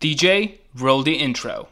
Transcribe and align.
DJ, 0.00 0.58
roll 0.76 1.02
the 1.02 1.16
intro. 1.16 1.66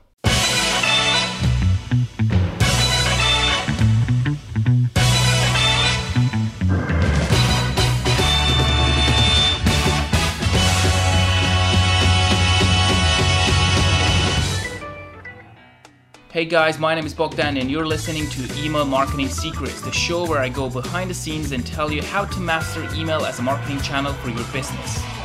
Hey 16.33 16.45
guys, 16.45 16.81
my 16.81 16.97
name 16.97 17.07
is 17.07 17.15
Bogdan 17.15 17.57
and 17.57 17.71
you're 17.71 17.87
listening 17.87 18.29
to 18.31 18.61
Email 18.61 18.85
Marketing 18.85 19.29
Secrets, 19.29 19.81
the 19.83 19.93
show 19.93 20.27
where 20.27 20.41
I 20.41 20.49
go 20.49 20.69
behind 20.69 21.11
the 21.11 21.15
scenes 21.15 21.53
and 21.53 21.65
tell 21.65 21.93
you 21.93 22.03
how 22.03 22.25
to 22.25 22.41
master 22.41 22.87
email 22.93 23.25
as 23.25 23.39
a 23.39 23.43
marketing 23.43 23.81
channel 23.83 24.13
for 24.15 24.31
your 24.31 24.45
business. 24.53 25.16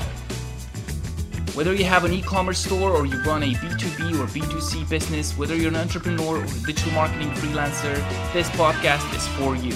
Whether 1.53 1.73
you 1.73 1.83
have 1.83 2.05
an 2.05 2.13
e 2.13 2.21
commerce 2.21 2.59
store 2.59 2.91
or 2.91 3.05
you 3.05 3.21
run 3.23 3.43
a 3.43 3.53
B2B 3.55 4.17
or 4.17 4.25
B2C 4.27 4.87
business, 4.89 5.37
whether 5.37 5.53
you're 5.53 5.67
an 5.67 5.75
entrepreneur 5.75 6.37
or 6.37 6.43
a 6.45 6.47
digital 6.65 6.93
marketing 6.93 7.29
freelancer, 7.31 7.93
this 8.31 8.49
podcast 8.51 9.13
is 9.13 9.27
for 9.35 9.57
you. 9.57 9.73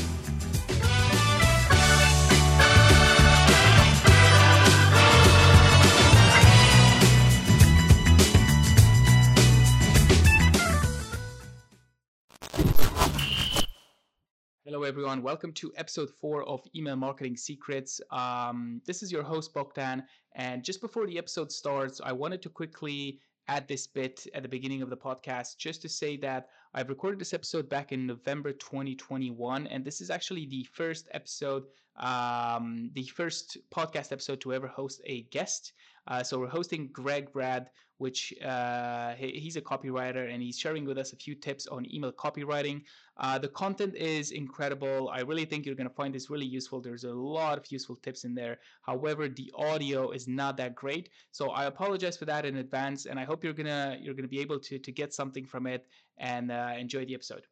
Hello, 14.64 14.84
everyone. 14.84 15.22
Welcome 15.22 15.52
to 15.54 15.74
episode 15.76 16.10
four 16.10 16.44
of 16.46 16.62
Email 16.74 16.96
Marketing 16.96 17.36
Secrets. 17.36 18.00
Um, 18.12 18.82
this 18.86 19.04
is 19.04 19.12
your 19.12 19.24
host, 19.24 19.54
Bogdan. 19.54 20.04
And 20.36 20.64
just 20.64 20.82
before 20.82 21.08
the 21.08 21.18
episode 21.18 21.52
starts, 21.52 22.02
I 22.04 22.12
wanted 22.12 22.42
to 22.44 22.50
quickly 22.50 23.20
add 23.48 23.68
this 23.68 23.88
bit 23.88 24.26
at 24.34 24.44
the 24.44 24.50
beginning 24.50 24.82
of 24.82 24.90
the 24.90 24.98
podcast 24.98 25.58
just 25.58 25.82
to 25.82 25.90
say 25.90 26.18
that 26.18 26.50
I've 26.74 26.90
recorded 26.90 27.20
this 27.20 27.34
episode 27.34 27.70
back 27.70 27.92
in 27.92 28.05
November 28.05 28.52
2021. 28.52 29.68
And 29.68 29.86
this 29.86 30.02
is 30.02 30.10
actually 30.10 30.46
the 30.48 30.64
first 30.74 31.08
episode, 31.12 31.64
um, 31.96 32.90
the 32.94 33.05
first 33.05 33.58
podcast 33.74 34.12
episode 34.12 34.42
to 34.42 34.54
ever 34.54 34.68
host 34.68 35.02
a 35.05 35.24
guest. 35.24 35.74
Uh, 36.08 36.24
so 36.24 36.40
we're 36.40 36.48
hosting 36.48 36.90
Greg 36.92 37.32
Brad, 37.32 37.70
which 37.98 38.34
uh, 38.44 39.14
he, 39.14 39.32
he's 39.32 39.56
a 39.56 39.62
copywriter 39.62 40.32
and 40.32 40.42
he's 40.42 40.60
sharing 40.60 40.86
with 40.86 40.98
us 40.98 41.14
a 41.14 41.16
few 41.16 41.36
tips 41.36 41.68
on 41.68 41.86
email 41.94 42.12
copywriting. 42.12 42.82
Uh, 43.18 43.38
the 43.38 43.48
content 43.48 43.96
is 43.96 44.32
incredible. 44.32 45.10
I 45.10 45.22
really 45.22 45.46
think 45.46 45.66
you're 45.66 45.76
going 45.76 45.90
to 45.90 45.96
find 45.96 46.14
this 46.14 46.30
really 46.30 46.46
useful. 46.46 46.82
There's 46.82 47.06
a 47.06 47.14
lot 47.14 47.58
of 47.58 47.72
useful 47.72 47.96
tips 47.96 48.26
in 48.26 48.36
there. 48.36 48.60
However, 48.82 49.30
the 49.30 49.52
audio 49.56 50.12
is 50.12 50.28
not 50.28 50.58
that 50.58 50.76
great, 50.76 51.10
so 51.32 51.50
I 51.52 51.66
apologize 51.66 52.18
for 52.18 52.26
that 52.26 52.46
in 52.46 52.58
advance. 52.58 53.06
And 53.06 53.20
I 53.20 53.24
hope 53.24 53.44
you're 53.44 53.54
gonna 53.54 53.98
you're 54.00 54.14
gonna 54.14 54.28
be 54.28 54.40
able 54.40 54.60
to 54.60 54.78
to 54.78 54.92
get 54.92 55.14
something 55.14 55.46
from 55.46 55.68
it 55.68 55.88
and 56.18 56.52
uh, 56.52 56.74
enjoy 56.78 57.06
the 57.06 57.16
episode. 57.16 57.48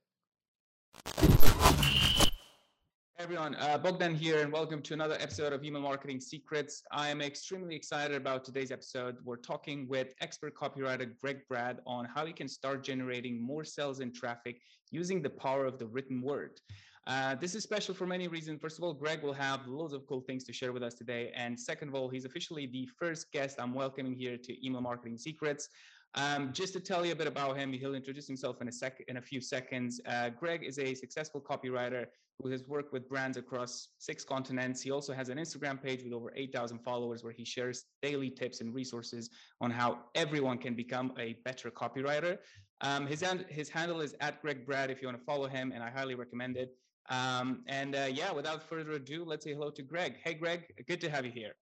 Everyone, 3.23 3.55
uh, 3.55 3.77
Bogdan 3.77 4.15
here, 4.15 4.41
and 4.41 4.51
welcome 4.51 4.81
to 4.81 4.93
another 4.93 5.15
episode 5.17 5.53
of 5.53 5.63
Email 5.63 5.81
Marketing 5.81 6.19
Secrets. 6.19 6.83
I 6.91 7.07
am 7.07 7.21
extremely 7.21 7.73
excited 7.73 8.17
about 8.17 8.43
today's 8.43 8.69
episode. 8.69 9.15
We're 9.23 9.37
talking 9.37 9.87
with 9.87 10.13
expert 10.19 10.53
copywriter 10.55 11.09
Greg 11.21 11.39
Brad 11.47 11.79
on 11.87 12.03
how 12.03 12.25
he 12.25 12.33
can 12.33 12.49
start 12.49 12.83
generating 12.83 13.41
more 13.41 13.63
sales 13.63 14.01
and 14.01 14.13
traffic 14.13 14.59
using 14.91 15.21
the 15.21 15.29
power 15.29 15.65
of 15.65 15.79
the 15.79 15.87
written 15.87 16.21
word. 16.21 16.59
Uh, 17.07 17.35
this 17.35 17.55
is 17.55 17.63
special 17.63 17.93
for 17.93 18.05
many 18.05 18.27
reasons. 18.27 18.59
First 18.61 18.77
of 18.77 18.83
all, 18.83 18.93
Greg 18.93 19.23
will 19.23 19.31
have 19.31 19.65
loads 19.67 19.93
of 19.93 20.05
cool 20.05 20.19
things 20.19 20.43
to 20.43 20.51
share 20.51 20.73
with 20.73 20.83
us 20.83 20.93
today. 20.93 21.31
And 21.33 21.57
second 21.57 21.87
of 21.87 21.95
all, 21.95 22.09
he's 22.09 22.25
officially 22.25 22.65
the 22.65 22.89
first 22.99 23.31
guest 23.31 23.57
I'm 23.57 23.73
welcoming 23.73 24.15
here 24.15 24.37
to 24.37 24.65
Email 24.65 24.81
Marketing 24.81 25.17
Secrets. 25.17 25.69
Um, 26.15 26.53
just 26.53 26.73
to 26.73 26.79
tell 26.79 27.05
you 27.05 27.11
a 27.11 27.15
bit 27.15 27.27
about 27.27 27.57
him, 27.57 27.73
he'll 27.73 27.95
introduce 27.95 28.27
himself 28.27 28.61
in 28.61 28.67
a 28.67 28.71
sec 28.71 29.03
in 29.07 29.17
a 29.17 29.21
few 29.21 29.41
seconds. 29.41 29.99
Uh, 30.05 30.29
Greg 30.29 30.63
is 30.63 30.77
a 30.77 30.93
successful 30.93 31.41
copywriter 31.41 32.05
who 32.39 32.49
has 32.49 32.63
worked 32.67 32.93
with 32.93 33.07
brands 33.09 33.37
across 33.37 33.89
six 33.97 34.23
continents. 34.23 34.81
He 34.81 34.91
also 34.91 35.13
has 35.13 35.29
an 35.29 35.37
Instagram 35.37 35.81
page 35.81 36.03
with 36.03 36.13
over 36.13 36.31
8,000 36.35 36.79
followers 36.79 37.23
where 37.23 37.33
he 37.33 37.45
shares 37.45 37.85
daily 38.01 38.29
tips 38.29 38.61
and 38.61 38.73
resources 38.73 39.29
on 39.61 39.71
how 39.71 39.99
everyone 40.13 40.57
can 40.57 40.75
become 40.75 41.13
a 41.17 41.33
better 41.45 41.71
copywriter. 41.71 42.37
Um, 42.81 43.07
his 43.07 43.23
his 43.49 43.69
handle 43.69 44.01
is 44.01 44.13
at 44.19 44.41
Greg 44.41 44.65
Brad 44.65 44.91
if 44.91 45.01
you 45.01 45.07
want 45.07 45.17
to 45.17 45.23
follow 45.23 45.47
him, 45.47 45.71
and 45.71 45.83
I 45.83 45.89
highly 45.89 46.15
recommend 46.15 46.57
it. 46.57 46.75
Um, 47.09 47.63
and 47.67 47.95
uh, 47.95 48.07
yeah, 48.11 48.31
without 48.31 48.67
further 48.67 48.93
ado, 48.93 49.23
let's 49.25 49.45
say 49.45 49.53
hello 49.53 49.71
to 49.71 49.81
Greg. 49.81 50.15
Hey, 50.23 50.33
Greg, 50.33 50.73
good 50.87 51.01
to 51.01 51.09
have 51.09 51.25
you 51.25 51.31
here. 51.31 51.53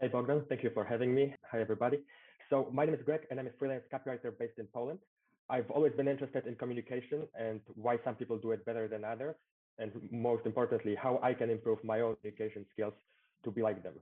Hey, 0.00 0.08
Bogdan. 0.08 0.44
Thank 0.48 0.62
you 0.62 0.70
for 0.74 0.84
having 0.84 1.14
me. 1.14 1.34
Hi, 1.50 1.60
everybody. 1.60 2.00
So 2.54 2.68
my 2.70 2.84
name 2.84 2.94
is 2.94 3.00
Greg, 3.04 3.22
and 3.32 3.40
I'm 3.40 3.48
a 3.48 3.56
freelance 3.58 3.82
copywriter 3.92 4.30
based 4.38 4.60
in 4.60 4.66
Poland. 4.72 5.00
I've 5.50 5.68
always 5.72 5.92
been 5.94 6.06
interested 6.06 6.46
in 6.46 6.54
communication 6.54 7.26
and 7.36 7.60
why 7.74 7.98
some 8.04 8.14
people 8.14 8.38
do 8.38 8.52
it 8.52 8.64
better 8.64 8.86
than 8.86 9.02
others, 9.04 9.34
and 9.80 9.90
most 10.12 10.46
importantly, 10.46 10.94
how 10.94 11.18
I 11.20 11.34
can 11.34 11.50
improve 11.50 11.82
my 11.82 12.02
own 12.02 12.14
communication 12.20 12.64
skills 12.72 12.92
to 13.42 13.50
be 13.50 13.60
like 13.60 13.82
them. 13.82 13.94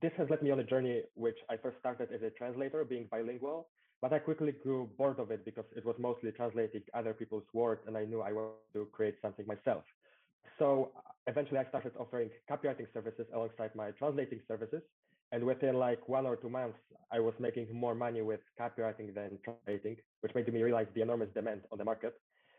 This 0.00 0.10
has 0.16 0.30
led 0.30 0.40
me 0.40 0.50
on 0.50 0.60
a 0.60 0.64
journey 0.64 1.02
which 1.16 1.36
I 1.50 1.58
first 1.58 1.76
started 1.80 2.08
as 2.14 2.22
a 2.22 2.30
translator, 2.30 2.82
being 2.82 3.08
bilingual, 3.10 3.68
but 4.00 4.14
I 4.14 4.20
quickly 4.20 4.52
grew 4.52 4.88
bored 4.96 5.18
of 5.18 5.30
it 5.30 5.44
because 5.44 5.66
it 5.76 5.84
was 5.84 5.96
mostly 5.98 6.32
translating 6.32 6.80
other 6.94 7.12
people's 7.12 7.44
words, 7.52 7.82
and 7.86 7.94
I 7.94 8.06
knew 8.06 8.22
I 8.22 8.32
wanted 8.32 8.72
to 8.72 8.88
create 8.90 9.16
something 9.20 9.46
myself. 9.46 9.84
So 10.58 10.92
uh, 10.96 11.00
eventually, 11.26 11.58
I 11.58 11.66
started 11.68 11.92
offering 12.00 12.30
copywriting 12.50 12.86
services 12.94 13.26
alongside 13.34 13.74
my 13.74 13.90
translating 13.90 14.40
services, 14.48 14.80
and 15.32 15.42
within 15.42 15.74
like 15.74 16.08
one 16.08 16.26
or 16.26 16.36
two 16.36 16.50
months, 16.50 16.78
I 17.10 17.18
was 17.20 17.34
making 17.40 17.66
more 17.72 17.94
money 17.94 18.22
with 18.22 18.40
copywriting 18.60 19.14
than 19.14 19.38
translating, 19.44 19.96
which 20.20 20.34
made 20.34 20.52
me 20.52 20.62
realize 20.62 20.86
the 20.94 21.02
enormous 21.02 21.30
demand 21.34 21.62
on 21.72 21.78
the 21.78 21.84
market. 21.84 22.14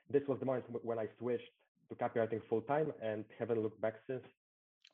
This 0.09 0.23
was 0.27 0.39
the 0.39 0.45
moment 0.45 0.65
when 0.83 0.99
I 0.99 1.07
switched 1.17 1.49
to 1.89 1.95
copywriting 1.95 2.41
full 2.49 2.61
time 2.61 2.91
and 3.01 3.23
haven't 3.39 3.61
looked 3.61 3.79
back 3.79 3.95
since. 4.07 4.23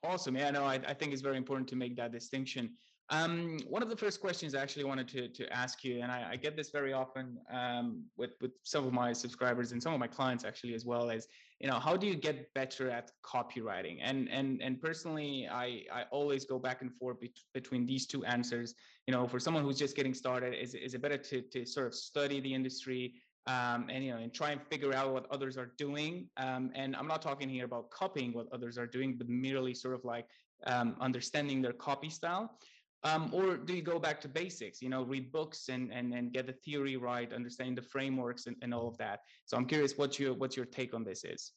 Awesome. 0.03 0.35
Yeah, 0.35 0.51
no, 0.51 0.63
I, 0.63 0.75
I 0.87 0.93
think 0.93 1.13
it's 1.13 1.21
very 1.21 1.37
important 1.37 1.67
to 1.69 1.75
make 1.75 1.95
that 1.97 2.11
distinction. 2.11 2.71
Um, 3.11 3.57
one 3.67 3.81
of 3.81 3.89
the 3.89 3.95
first 3.95 4.21
questions 4.21 4.53
I 4.53 4.61
actually 4.61 4.83
wanted 4.83 5.07
to, 5.09 5.27
to 5.29 5.51
ask 5.51 5.83
you, 5.83 6.01
and 6.01 6.11
I, 6.11 6.29
I 6.31 6.35
get 6.35 6.55
this 6.55 6.69
very 6.69 6.93
often 6.93 7.39
um, 7.51 8.03
with, 8.17 8.31
with 8.39 8.51
some 8.63 8.85
of 8.85 8.93
my 8.93 9.13
subscribers 9.13 9.71
and 9.71 9.81
some 9.81 9.93
of 9.93 9.99
my 9.99 10.07
clients 10.07 10.43
actually 10.43 10.75
as 10.75 10.85
well, 10.85 11.09
is 11.09 11.27
you 11.59 11.67
know 11.67 11.79
how 11.79 11.97
do 11.97 12.05
you 12.07 12.15
get 12.15 12.53
better 12.53 12.89
at 12.89 13.11
copywriting? 13.23 13.97
And 14.01 14.29
and 14.29 14.61
and 14.61 14.79
personally, 14.79 15.47
I 15.51 15.83
I 15.91 16.03
always 16.11 16.45
go 16.45 16.59
back 16.59 16.81
and 16.81 16.93
forth 16.93 17.19
be- 17.19 17.33
between 17.53 17.85
these 17.85 18.05
two 18.05 18.23
answers. 18.25 18.75
You 19.07 19.13
know, 19.13 19.27
for 19.27 19.39
someone 19.39 19.63
who's 19.63 19.79
just 19.79 19.95
getting 19.95 20.13
started, 20.13 20.53
is 20.53 20.75
is 20.75 20.93
it 20.93 21.01
better 21.01 21.17
to 21.17 21.41
to 21.41 21.65
sort 21.65 21.87
of 21.87 21.95
study 21.95 22.39
the 22.39 22.53
industry? 22.53 23.15
Um, 23.47 23.87
and 23.89 24.05
you 24.05 24.11
know, 24.11 24.17
and 24.17 24.31
try 24.31 24.51
and 24.51 24.61
figure 24.69 24.93
out 24.93 25.11
what 25.11 25.25
others 25.31 25.57
are 25.57 25.71
doing. 25.77 26.29
Um, 26.37 26.71
and 26.75 26.95
I'm 26.95 27.07
not 27.07 27.21
talking 27.21 27.49
here 27.49 27.65
about 27.65 27.89
copying 27.89 28.31
what 28.33 28.45
others 28.53 28.77
are 28.77 28.85
doing, 28.85 29.17
but 29.17 29.27
merely 29.27 29.73
sort 29.73 29.95
of 29.95 30.05
like 30.05 30.27
um, 30.67 30.95
understanding 31.01 31.61
their 31.61 31.73
copy 31.73 32.09
style. 32.09 32.57
Um, 33.03 33.29
or 33.31 33.55
do 33.55 33.73
you 33.73 33.81
go 33.81 33.97
back 33.97 34.19
to 34.21 34.27
basics 34.27 34.81
you 34.81 34.89
know 34.89 35.03
read 35.03 35.31
books 35.31 35.69
and 35.69 35.91
and, 35.91 36.13
and 36.13 36.33
get 36.33 36.47
the 36.47 36.53
theory 36.65 36.97
right 36.97 37.31
understand 37.31 37.77
the 37.77 37.81
frameworks 37.81 38.45
and, 38.47 38.57
and 38.61 38.73
all 38.73 38.87
of 38.87 38.97
that. 38.97 39.21
So 39.45 39.55
i'm 39.57 39.65
curious 39.65 39.97
what 39.97 40.19
your 40.19 40.33
what 40.33 40.57
your 40.57 40.65
take 40.65 40.93
on 40.93 41.03
this 41.03 41.23
is. 41.23 41.53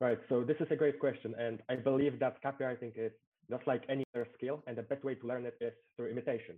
Right 0.00 0.18
so 0.28 0.42
this 0.42 0.56
is 0.60 0.66
a 0.70 0.76
great 0.76 0.98
question 0.98 1.34
and 1.38 1.62
i 1.68 1.76
believe 1.76 2.18
that 2.18 2.42
copywriting 2.42 2.92
is 2.96 3.12
just 3.48 3.64
like 3.68 3.84
any 3.88 4.04
other 4.14 4.26
skill 4.36 4.64
and 4.66 4.76
the 4.76 4.82
best 4.82 5.04
way 5.04 5.14
to 5.14 5.26
learn 5.26 5.46
it 5.46 5.56
is 5.60 5.72
through 5.96 6.08
imitation. 6.08 6.56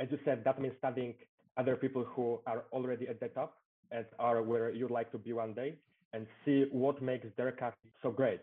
As 0.00 0.08
you 0.10 0.18
said 0.24 0.42
that 0.44 0.60
means 0.60 0.74
studying 0.78 1.14
other 1.56 1.76
people 1.76 2.04
who 2.04 2.40
are 2.46 2.64
already 2.72 3.06
at 3.06 3.20
the 3.20 3.28
top 3.28 3.58
and 3.92 4.06
are 4.18 4.42
where 4.42 4.70
you'd 4.70 4.90
like 4.90 5.12
to 5.12 5.18
be 5.18 5.32
one 5.32 5.54
day 5.54 5.76
and 6.12 6.26
see 6.44 6.66
what 6.72 7.00
makes 7.00 7.28
their 7.36 7.52
copy 7.52 7.76
so 8.02 8.10
great 8.10 8.40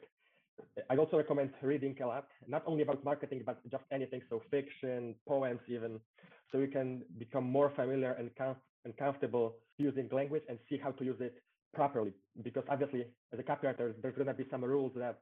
I 0.89 0.97
also 0.97 1.17
recommend 1.17 1.51
reading 1.61 1.97
a 2.01 2.07
lot, 2.07 2.27
not 2.47 2.63
only 2.65 2.83
about 2.83 3.03
marketing, 3.03 3.43
but 3.45 3.61
just 3.69 3.83
anything. 3.91 4.21
So 4.29 4.41
fiction, 4.51 5.15
poems, 5.27 5.61
even. 5.67 5.99
So 6.51 6.59
you 6.59 6.67
can 6.67 7.03
become 7.17 7.45
more 7.45 7.71
familiar 7.75 8.13
and, 8.13 8.35
com- 8.35 8.57
and 8.85 8.95
comfortable 8.97 9.55
using 9.77 10.09
language 10.11 10.43
and 10.49 10.59
see 10.69 10.77
how 10.77 10.91
to 10.91 11.03
use 11.05 11.17
it 11.21 11.35
properly. 11.73 12.13
Because 12.43 12.63
obviously, 12.69 13.05
as 13.33 13.39
a 13.39 13.43
copywriter, 13.43 13.93
there's 14.01 14.15
going 14.15 14.27
to 14.27 14.33
be 14.33 14.47
some 14.51 14.63
rules 14.63 14.93
that 14.95 15.21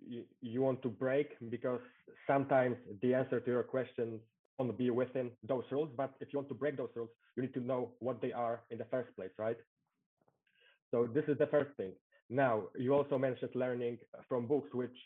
you, 0.00 0.24
you 0.40 0.62
want 0.62 0.82
to 0.82 0.88
break 0.88 1.28
because 1.50 1.80
sometimes 2.26 2.76
the 3.02 3.14
answer 3.14 3.40
to 3.40 3.50
your 3.50 3.62
questions 3.62 4.20
won't 4.58 4.76
be 4.78 4.90
within 4.90 5.30
those 5.42 5.64
rules. 5.70 5.90
But 5.96 6.14
if 6.20 6.32
you 6.32 6.38
want 6.38 6.48
to 6.48 6.54
break 6.54 6.76
those 6.76 6.90
rules, 6.94 7.10
you 7.36 7.42
need 7.42 7.54
to 7.54 7.60
know 7.60 7.94
what 8.00 8.20
they 8.20 8.32
are 8.32 8.62
in 8.70 8.78
the 8.78 8.86
first 8.86 9.14
place, 9.16 9.30
right? 9.38 9.56
So 10.90 11.06
this 11.12 11.24
is 11.28 11.38
the 11.38 11.46
first 11.46 11.76
thing. 11.76 11.92
Now, 12.30 12.62
you 12.78 12.94
also 12.94 13.18
mentioned 13.18 13.50
learning 13.54 13.98
from 14.28 14.46
books, 14.46 14.68
which 14.72 14.96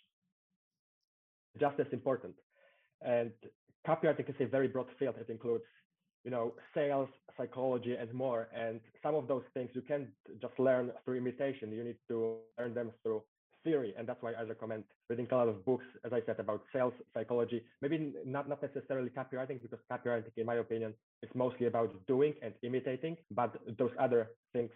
just 1.59 1.81
as 1.81 1.87
important. 1.93 2.35
And 3.01 3.33
copywriting 3.87 4.29
is 4.29 4.35
a 4.41 4.47
very 4.47 4.69
broad 4.69 4.89
field. 4.99 5.15
It 5.19 5.31
includes, 5.31 5.65
you 6.25 6.31
know, 6.31 6.55
sales, 6.75 7.09
psychology, 7.37 7.95
and 7.95 8.13
more. 8.13 8.49
And 8.55 8.81
some 9.03 9.15
of 9.15 9.27
those 9.27 9.45
things 9.55 9.71
you 9.73 9.83
can't 9.83 10.09
just 10.41 10.59
learn 10.59 10.93
through 11.05 11.17
imitation. 11.17 11.73
You 11.73 11.85
need 11.85 11.97
to 12.09 12.37
learn 12.59 12.75
them 12.75 12.91
through 13.03 13.23
theory, 13.65 13.95
and 13.97 14.07
that's 14.07 14.23
why 14.23 14.33
I 14.35 14.43
recommend 14.43 14.85
reading 15.09 15.27
a 15.31 15.37
lot 15.37 15.49
of 15.49 15.65
books, 15.65 15.87
as 16.05 16.13
I 16.13 16.21
said, 16.27 16.39
about 16.39 16.63
sales 16.71 16.93
psychology. 17.15 17.63
Maybe 17.81 18.13
not 18.27 18.47
not 18.47 18.63
necessarily 18.63 19.09
copywriting, 19.09 19.63
because 19.63 19.79
copywriting, 19.91 20.31
in 20.37 20.45
my 20.45 20.57
opinion, 20.57 20.93
is 21.23 21.31
mostly 21.35 21.67
about 21.67 21.91
doing 22.07 22.35
and 22.43 22.53
imitating. 22.63 23.17
But 23.31 23.57
those 23.79 23.93
other 23.99 24.33
things 24.53 24.71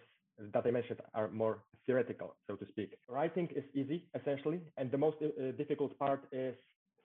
that 0.53 0.65
I 0.65 0.71
mentioned 0.71 0.99
are 1.13 1.29
more 1.29 1.59
theoretical, 1.85 2.35
so 2.47 2.55
to 2.55 2.65
speak. 2.67 2.97
Writing 3.07 3.49
is 3.55 3.63
easy, 3.73 4.05
essentially, 4.19 4.59
and 4.77 4.91
the 4.91 4.97
most 4.97 5.17
uh, 5.21 5.51
difficult 5.57 5.97
part 5.99 6.23
is 6.31 6.55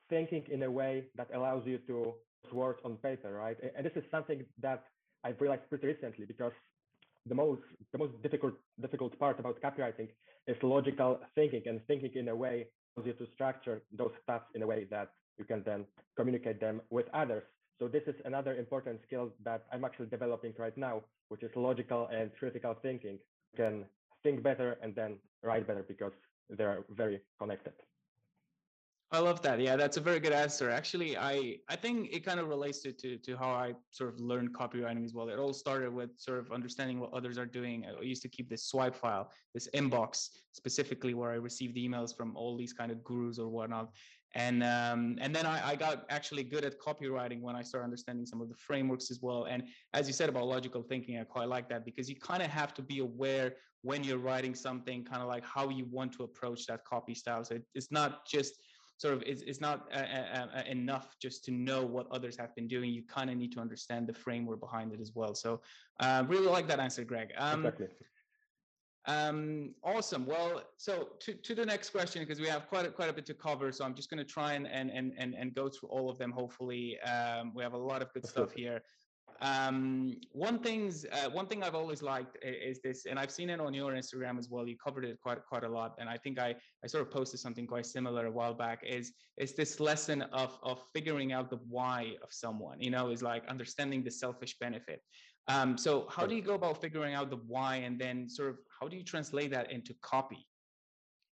thinking 0.09 0.45
in 0.51 0.63
a 0.63 0.71
way 0.71 1.05
that 1.17 1.29
allows 1.35 1.63
you 1.67 1.79
to 1.87 2.15
put 2.43 2.55
words 2.55 2.79
on 2.85 2.97
paper, 2.97 3.33
right? 3.33 3.57
And 3.77 3.85
this 3.85 3.93
is 3.97 4.05
something 4.11 4.45
that 4.61 4.85
I've 5.25 5.41
realized 5.41 5.63
pretty 5.69 5.87
recently 5.87 6.27
because 6.27 6.53
the 7.27 7.35
most 7.35 7.63
the 7.93 7.99
most 7.99 8.13
difficult 8.23 8.55
difficult 8.81 9.19
part 9.19 9.41
about 9.41 9.61
copywriting 9.63 10.09
is 10.47 10.57
logical 10.63 11.21
thinking 11.35 11.63
and 11.67 11.81
thinking 11.87 12.13
in 12.15 12.29
a 12.29 12.37
way 12.37 12.67
allows 12.97 13.07
you 13.07 13.15
to 13.15 13.27
structure 13.33 13.83
those 13.97 14.13
thoughts 14.27 14.45
in 14.55 14.63
a 14.63 14.67
way 14.67 14.87
that 14.91 15.09
you 15.39 15.45
can 15.45 15.63
then 15.65 15.85
communicate 16.17 16.61
them 16.61 16.81
with 16.91 17.07
others. 17.15 17.43
So 17.79 17.89
this 17.89 18.03
is 18.07 18.15
another 18.25 18.55
important 18.57 19.01
skill 19.07 19.31
that 19.43 19.65
I'm 19.73 19.85
actually 19.85 20.07
developing 20.07 20.53
right 20.59 20.77
now, 20.77 21.03
which 21.29 21.43
is 21.43 21.50
logical 21.56 22.09
and 22.12 22.31
critical 22.38 22.75
thinking. 22.82 23.19
Can 23.56 23.85
think 24.23 24.43
better 24.43 24.76
and 24.82 24.94
then 24.94 25.19
write 25.43 25.67
better 25.67 25.85
because 25.87 26.12
they 26.50 26.65
are 26.65 26.85
very 26.91 27.21
connected. 27.38 27.75
I 29.15 29.21
love 29.21 29.41
that. 29.43 29.61
Yeah, 29.61 29.77
that's 29.77 29.97
a 29.97 30.01
very 30.01 30.19
good 30.19 30.33
answer. 30.33 30.69
Actually, 30.71 31.17
I 31.17 31.59
I 31.69 31.77
think 31.77 32.13
it 32.13 32.25
kind 32.25 32.41
of 32.41 32.49
relates 32.49 32.81
to, 32.83 32.93
to 32.93 33.17
to 33.19 33.37
how 33.37 33.51
I 33.51 33.75
sort 33.93 34.13
of 34.13 34.21
learned 34.21 34.53
copywriting 34.53 35.05
as 35.05 35.15
well. 35.15 35.29
It 35.29 35.39
all 35.39 35.53
started 35.53 35.95
with 35.95 36.11
sort 36.19 36.41
of 36.41 36.51
understanding 36.51 36.99
what 36.99 37.13
others 37.13 37.39
are 37.39 37.47
doing. 37.47 37.87
I 37.87 38.03
used 38.03 38.23
to 38.23 38.29
keep 38.29 38.51
this 38.51 38.65
swipe 38.67 38.97
file, 38.97 39.31
this 39.55 39.69
inbox 39.75 40.31
specifically 40.53 41.15
where 41.15 41.31
I 41.31 41.37
received 41.37 41.77
emails 41.77 42.17
from 42.17 42.37
all 42.37 42.57
these 42.57 42.73
kind 42.73 42.91
of 42.91 43.05
gurus 43.05 43.39
or 43.39 43.49
whatnot. 43.49 43.93
And 44.35 44.65
um, 44.65 45.17
and 45.21 45.35
then 45.37 45.47
I, 45.47 45.71
I 45.71 45.77
got 45.77 46.07
actually 46.11 46.43
good 46.43 46.65
at 46.65 46.81
copywriting 46.81 47.41
when 47.41 47.55
I 47.55 47.63
started 47.63 47.85
understanding 47.85 48.27
some 48.27 48.41
of 48.41 48.49
the 48.49 48.57
frameworks 48.57 49.13
as 49.13 49.21
well. 49.23 49.45
And 49.45 49.63
as 49.93 50.09
you 50.09 50.13
said 50.13 50.29
about 50.29 50.47
logical 50.47 50.83
thinking, 50.83 51.19
I 51.21 51.25
quite 51.25 51.49
like 51.49 51.69
that 51.69 51.85
because 51.85 52.09
you 52.11 52.17
kind 52.17 52.43
of 52.43 52.51
have 52.51 52.75
to 52.75 52.83
be 52.83 52.99
aware 52.99 53.55
when 53.83 54.03
you're 54.03 54.19
writing 54.19 54.55
something, 54.55 55.05
kind 55.05 55.23
of 55.23 55.29
like 55.29 55.45
how 55.45 55.69
you 55.69 55.85
want 55.91 56.11
to 56.15 56.25
approach 56.25 56.67
that 56.67 56.85
copy 56.85 57.15
style. 57.15 57.45
So 57.45 57.59
it's 57.75 57.93
not 57.93 58.27
just 58.27 58.55
sort 58.96 59.14
of 59.14 59.23
is, 59.23 59.43
is 59.43 59.61
not 59.61 59.88
uh, 59.93 59.99
uh, 59.99 60.46
uh, 60.56 60.62
enough 60.67 61.17
just 61.20 61.44
to 61.44 61.50
know 61.50 61.85
what 61.85 62.06
others 62.11 62.37
have 62.37 62.55
been 62.55 62.69
doing. 62.69 62.91
You 62.91 63.02
kind 63.02 63.31
of 63.31 63.37
need 63.37 63.52
to 63.52 63.61
understand 63.61 64.06
the 64.06 64.14
framework 64.14 64.61
behind 64.61 64.93
it 64.93 65.00
as 65.00 65.12
well. 65.14 65.35
So 65.35 65.61
uh, 66.00 66.25
really 66.26 66.46
like 66.46 66.69
that 66.69 66.81
answer, 66.81 67.05
Greg. 67.05 67.32
Um, 67.37 67.67
exactly. 67.67 67.88
Um, 69.06 69.75
awesome. 69.82 70.25
Well, 70.25 70.62
so 70.76 71.11
to, 71.20 71.35
to 71.35 71.55
the 71.55 71.67
next 71.67 71.91
question, 71.91 72.23
because 72.23 72.41
we 72.41 72.46
have 72.49 72.69
quite 72.69 72.87
a, 72.87 72.91
quite 72.91 73.11
a 73.11 73.12
bit 73.12 73.26
to 73.26 73.35
cover. 73.35 73.70
So 73.70 73.85
I'm 73.85 73.94
just 73.94 74.08
going 74.08 74.19
to 74.19 74.25
try 74.25 74.55
and, 74.55 74.67
and, 74.67 74.91
and, 74.91 75.35
and 75.35 75.55
go 75.55 75.69
through 75.69 75.91
all 75.91 76.08
of 76.08 76.17
them. 76.17 76.31
Hopefully 76.31 76.99
um, 77.00 77.52
we 77.55 77.62
have 77.62 77.75
a 77.75 77.79
lot 77.79 78.00
of 78.00 78.12
good 78.14 78.26
stuff 78.26 78.52
here. 78.52 78.82
Um, 79.44 80.17
one 80.32 80.58
things, 80.58 81.05
uh, 81.12 81.29
one 81.29 81.46
thing 81.46 81.62
I've 81.62 81.75
always 81.75 82.00
liked 82.00 82.38
is 82.43 82.81
this, 82.82 83.05
and 83.05 83.19
I've 83.19 83.31
seen 83.31 83.50
it 83.50 83.61
on 83.61 83.75
your 83.75 83.93
Instagram 83.93 84.38
as 84.38 84.49
well. 84.49 84.67
You 84.67 84.76
covered 84.82 85.05
it 85.05 85.19
quite 85.20 85.44
quite 85.44 85.64
a 85.64 85.69
lot, 85.69 85.96
and 85.99 86.08
I 86.08 86.17
think 86.17 86.38
I 86.38 86.55
I 86.82 86.87
sort 86.87 87.02
of 87.06 87.11
posted 87.11 87.41
something 87.41 87.67
quite 87.67 87.85
similar 87.85 88.25
a 88.25 88.31
while 88.31 88.55
back. 88.55 88.79
Is 88.99 89.12
is 89.37 89.52
this 89.52 89.81
lesson 89.81 90.23
of 90.32 90.58
of 90.62 90.82
figuring 90.94 91.32
out 91.32 91.50
the 91.50 91.61
why 91.69 92.14
of 92.23 92.31
someone? 92.32 92.81
You 92.81 92.91
know, 92.91 93.11
is 93.11 93.23
like 93.23 93.43
understanding 93.46 94.02
the 94.02 94.11
selfish 94.11 94.56
benefit. 94.58 95.02
Um, 95.49 95.76
so 95.76 96.06
how 96.08 96.25
do 96.26 96.35
you 96.35 96.41
go 96.41 96.55
about 96.55 96.81
figuring 96.81 97.12
out 97.12 97.29
the 97.29 97.43
why, 97.46 97.76
and 97.87 97.99
then 97.99 98.26
sort 98.31 98.49
of 98.49 98.56
how 98.81 98.88
do 98.88 98.96
you 98.96 99.05
translate 99.05 99.50
that 99.50 99.70
into 99.70 99.93
copy? 100.00 100.46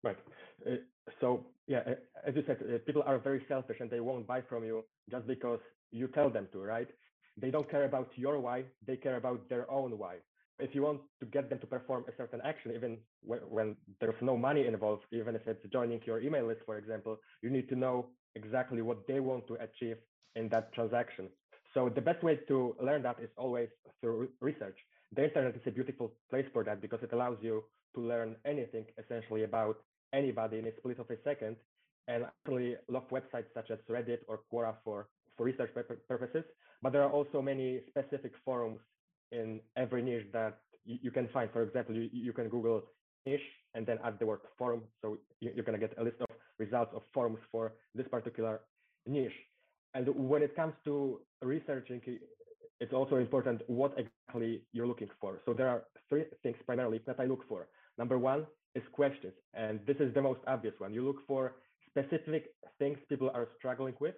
Right. 0.02 0.18
Uh, 0.66 0.76
so 1.20 1.46
yeah, 1.68 1.82
as 2.26 2.34
you 2.34 2.42
said, 2.44 2.58
uh, 2.62 2.78
people 2.86 3.04
are 3.06 3.20
very 3.20 3.44
selfish, 3.46 3.78
and 3.78 3.88
they 3.88 4.00
won't 4.00 4.26
buy 4.26 4.40
from 4.40 4.64
you 4.64 4.82
just 5.08 5.28
because 5.28 5.60
you 5.92 6.08
tell 6.08 6.28
them 6.28 6.48
to, 6.52 6.58
right? 6.58 6.88
They 7.40 7.50
don't 7.50 7.70
care 7.70 7.84
about 7.84 8.10
your 8.16 8.38
why, 8.38 8.64
they 8.86 8.96
care 8.96 9.16
about 9.16 9.48
their 9.48 9.70
own 9.70 9.98
why. 9.98 10.16
If 10.58 10.74
you 10.74 10.82
want 10.82 11.00
to 11.20 11.26
get 11.26 11.48
them 11.48 11.58
to 11.60 11.66
perform 11.66 12.04
a 12.06 12.12
certain 12.16 12.40
action, 12.44 12.72
even 12.74 12.98
when, 13.22 13.40
when 13.40 13.76
there's 14.00 14.20
no 14.20 14.36
money 14.36 14.66
involved, 14.66 15.04
even 15.10 15.34
if 15.34 15.46
it's 15.46 15.64
joining 15.72 16.00
your 16.04 16.20
email 16.20 16.46
list, 16.46 16.60
for 16.66 16.76
example, 16.76 17.18
you 17.42 17.50
need 17.50 17.68
to 17.70 17.76
know 17.76 18.06
exactly 18.34 18.82
what 18.82 19.06
they 19.08 19.20
want 19.20 19.46
to 19.48 19.54
achieve 19.54 19.96
in 20.36 20.48
that 20.50 20.72
transaction. 20.74 21.28
So 21.74 21.88
the 21.88 22.00
best 22.00 22.22
way 22.22 22.38
to 22.48 22.76
learn 22.82 23.02
that 23.04 23.18
is 23.22 23.30
always 23.36 23.68
through 24.00 24.28
research. 24.40 24.76
The 25.14 25.24
internet 25.24 25.54
is 25.56 25.62
a 25.66 25.70
beautiful 25.70 26.12
place 26.28 26.46
for 26.52 26.62
that 26.64 26.80
because 26.80 27.00
it 27.02 27.12
allows 27.12 27.38
you 27.40 27.64
to 27.94 28.00
learn 28.00 28.36
anything 28.44 28.84
essentially 29.02 29.44
about 29.44 29.76
anybody 30.12 30.58
in 30.58 30.66
a 30.66 30.76
split 30.76 30.98
of 30.98 31.10
a 31.10 31.16
second. 31.24 31.56
And 32.08 32.24
actually 32.24 32.76
love 32.88 33.08
websites 33.10 33.52
such 33.54 33.70
as 33.70 33.78
Reddit 33.88 34.18
or 34.26 34.40
Quora 34.52 34.74
for, 34.84 35.08
for 35.40 35.44
research 35.44 35.70
purposes 36.06 36.44
but 36.82 36.92
there 36.92 37.02
are 37.02 37.10
also 37.10 37.42
many 37.42 37.80
specific 37.88 38.32
forums 38.44 38.80
in 39.32 39.60
every 39.76 40.02
niche 40.02 40.26
that 40.32 40.58
you, 40.84 40.98
you 41.02 41.10
can 41.10 41.28
find. 41.28 41.50
For 41.52 41.62
example, 41.62 41.94
you, 41.94 42.08
you 42.12 42.32
can 42.32 42.48
Google 42.48 42.82
niche 43.26 43.40
and 43.74 43.86
then 43.86 43.98
add 44.04 44.18
the 44.18 44.26
word 44.26 44.40
forum. 44.58 44.82
So 45.02 45.18
you, 45.40 45.52
you're 45.54 45.64
going 45.64 45.78
to 45.78 45.86
get 45.86 45.96
a 45.98 46.02
list 46.02 46.16
of 46.20 46.28
results 46.58 46.92
of 46.94 47.02
forums 47.12 47.38
for 47.52 47.72
this 47.94 48.06
particular 48.08 48.60
niche. 49.06 49.32
And 49.94 50.08
when 50.14 50.42
it 50.42 50.56
comes 50.56 50.74
to 50.84 51.20
researching, 51.42 52.00
it's 52.80 52.92
also 52.92 53.16
important 53.16 53.62
what 53.66 53.92
exactly 53.98 54.62
you're 54.72 54.86
looking 54.86 55.10
for. 55.20 55.40
So 55.44 55.52
there 55.52 55.68
are 55.68 55.82
three 56.08 56.24
things 56.42 56.56
primarily 56.64 57.00
that 57.06 57.16
I 57.18 57.24
look 57.24 57.46
for. 57.48 57.68
Number 57.98 58.18
one 58.18 58.46
is 58.74 58.82
questions. 58.92 59.34
And 59.52 59.80
this 59.86 59.96
is 59.98 60.14
the 60.14 60.22
most 60.22 60.40
obvious 60.46 60.74
one. 60.78 60.94
You 60.94 61.04
look 61.04 61.26
for 61.26 61.56
specific 61.90 62.54
things 62.78 62.98
people 63.08 63.30
are 63.34 63.48
struggling 63.58 63.94
with 64.00 64.14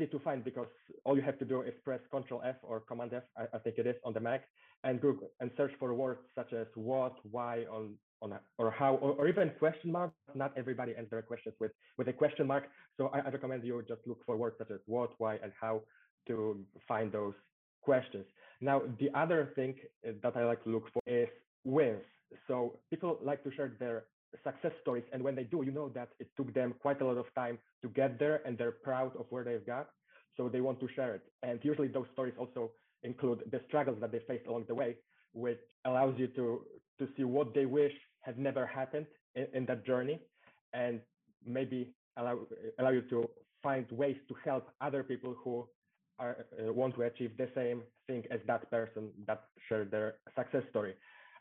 easy 0.00 0.10
to 0.10 0.18
find 0.20 0.44
because 0.44 0.66
all 1.04 1.16
you 1.16 1.22
have 1.22 1.38
to 1.38 1.44
do 1.44 1.62
is 1.62 1.74
press 1.84 2.00
Control 2.10 2.42
F 2.44 2.56
or 2.62 2.80
Command 2.80 3.12
F, 3.14 3.22
I, 3.36 3.44
I 3.56 3.58
think 3.58 3.78
it 3.78 3.86
is 3.86 3.96
on 4.04 4.12
the 4.12 4.20
Mac, 4.20 4.44
and 4.84 5.00
Google 5.00 5.30
and 5.40 5.50
search 5.56 5.72
for 5.78 5.92
words 5.94 6.20
such 6.34 6.52
as 6.52 6.66
what, 6.74 7.14
why, 7.30 7.64
on 7.70 7.94
on 8.22 8.32
a, 8.32 8.40
or 8.58 8.70
how, 8.70 8.96
or, 8.96 9.12
or, 9.12 9.28
even 9.28 9.50
question 9.58 9.90
mark. 9.90 10.12
Not 10.34 10.52
everybody 10.54 10.94
answers 10.94 11.24
questions 11.26 11.54
with 11.58 11.72
with 11.96 12.08
a 12.08 12.12
question 12.12 12.46
mark. 12.46 12.64
So 12.98 13.10
I, 13.14 13.20
I 13.20 13.30
recommend 13.30 13.64
you 13.64 13.82
just 13.88 14.02
look 14.06 14.18
for 14.26 14.36
words 14.36 14.56
such 14.58 14.70
as 14.70 14.80
what, 14.86 15.10
why, 15.16 15.36
and 15.42 15.52
how 15.58 15.80
to 16.28 16.60
find 16.86 17.10
those 17.10 17.34
questions. 17.80 18.26
Now, 18.60 18.82
the 18.98 19.08
other 19.14 19.52
thing 19.56 19.74
eh, 20.04 20.12
that 20.22 20.36
I 20.36 20.44
like 20.44 20.62
to 20.64 20.70
look 20.70 20.84
for 20.92 21.02
is 21.06 21.28
wins. 21.64 22.02
So 22.46 22.78
people 22.90 23.18
like 23.22 23.42
to 23.44 23.50
share 23.52 23.72
their 23.78 24.04
success 24.44 24.72
stories. 24.82 25.04
And 25.12 25.22
when 25.22 25.34
they 25.34 25.44
do 25.44 25.62
you 25.62 25.72
know 25.72 25.88
that 25.90 26.10
it 26.18 26.28
took 26.36 26.52
them 26.54 26.74
quite 26.80 27.00
a 27.00 27.06
lot 27.06 27.16
of 27.16 27.26
time 27.34 27.58
to 27.82 27.88
get 27.88 28.18
there 28.18 28.40
and 28.46 28.56
they're 28.56 28.72
proud 28.72 29.16
of 29.16 29.26
where 29.30 29.44
they've 29.44 29.66
got. 29.66 29.88
So 30.36 30.48
they 30.48 30.60
want 30.60 30.80
to 30.80 30.88
share 30.94 31.14
it. 31.14 31.22
And 31.42 31.58
usually 31.62 31.88
those 31.88 32.06
stories 32.12 32.34
also 32.38 32.70
include 33.02 33.44
the 33.50 33.60
struggles 33.68 33.98
that 34.00 34.12
they 34.12 34.20
faced 34.28 34.46
along 34.46 34.64
the 34.68 34.74
way 34.74 34.96
which 35.32 35.60
allows 35.84 36.14
you 36.18 36.26
to 36.28 36.62
to 36.98 37.08
see 37.16 37.24
what 37.24 37.54
they 37.54 37.64
wish 37.64 37.92
had 38.20 38.38
never 38.38 38.66
happened 38.66 39.06
in, 39.34 39.46
in 39.54 39.66
that 39.66 39.86
journey 39.86 40.20
and 40.72 41.00
maybe 41.46 41.94
allow 42.16 42.38
allow 42.78 42.90
you 42.90 43.02
to 43.02 43.28
find 43.62 43.86
ways 43.90 44.16
to 44.28 44.34
help 44.44 44.68
other 44.80 45.02
people 45.02 45.34
who 45.44 45.66
are, 46.18 46.44
uh, 46.58 46.72
want 46.72 46.94
to 46.94 47.02
achieve 47.02 47.30
the 47.36 47.48
same 47.54 47.82
thing 48.06 48.22
as 48.30 48.40
that 48.46 48.70
person 48.70 49.10
that 49.26 49.44
shared 49.68 49.90
their 49.90 50.14
success 50.36 50.62
story. 50.70 50.94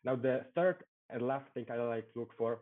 Now 0.03 0.15
the 0.15 0.45
third 0.55 0.77
and 1.09 1.21
last 1.21 1.45
thing 1.53 1.65
I 1.71 1.75
like 1.77 2.11
to 2.13 2.19
look 2.19 2.31
for 2.37 2.59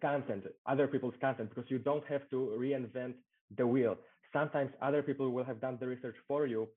content, 0.00 0.44
other 0.66 0.86
people's 0.86 1.14
content, 1.20 1.50
because 1.54 1.70
you 1.70 1.78
don't 1.78 2.04
have 2.06 2.28
to 2.30 2.54
reinvent 2.58 3.14
the 3.56 3.66
wheel. 3.66 3.96
Sometimes 4.32 4.70
other 4.80 5.02
people 5.02 5.30
will 5.30 5.44
have 5.44 5.60
done 5.60 5.76
the 5.80 5.86
research 5.86 6.16
for 6.28 6.46
you, 6.46 6.68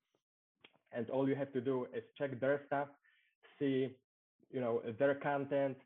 and 0.92 1.10
all 1.10 1.28
you 1.28 1.36
have 1.36 1.52
to 1.54 1.62
do 1.62 1.88
is 1.96 2.04
check 2.18 2.40
their 2.40 2.62
stuff, 2.68 2.88
see, 3.60 3.96
you 4.52 4.60
know, 4.60 4.82
their 5.00 5.16
content, 5.16 5.78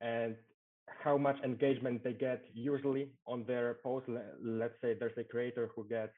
and 0.00 0.36
how 1.02 1.16
much 1.16 1.36
engagement 1.44 2.02
they 2.04 2.12
get 2.12 2.44
usually 2.52 3.08
on 3.26 3.44
their 3.46 3.74
post. 3.82 4.06
Let's 4.42 4.74
say 4.80 4.94
there's 4.94 5.16
a 5.16 5.24
creator 5.24 5.70
who 5.74 5.84
gets 5.84 6.12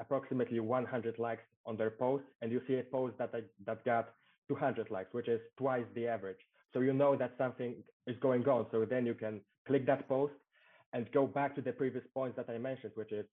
approximately 0.00 0.60
100 0.60 1.18
likes 1.18 1.42
on 1.66 1.76
their 1.76 1.90
post, 1.90 2.24
and 2.40 2.50
you 2.50 2.60
see 2.66 2.78
a 2.78 2.82
post 2.82 3.16
that 3.18 3.32
that 3.66 3.84
got 3.84 4.10
200 4.48 4.90
likes, 4.90 5.12
which 5.12 5.28
is 5.28 5.40
twice 5.56 5.84
the 5.94 6.06
average. 6.08 6.38
So 6.72 6.80
you 6.80 6.92
know 6.92 7.16
that 7.16 7.34
something 7.38 7.74
is 8.06 8.16
going 8.20 8.46
on. 8.48 8.66
So 8.70 8.84
then 8.84 9.06
you 9.06 9.14
can 9.14 9.40
click 9.66 9.86
that 9.86 10.08
post 10.08 10.34
and 10.92 11.10
go 11.12 11.26
back 11.26 11.54
to 11.54 11.60
the 11.60 11.72
previous 11.72 12.04
points 12.14 12.36
that 12.36 12.50
I 12.50 12.58
mentioned, 12.58 12.92
which 12.94 13.12
is 13.12 13.24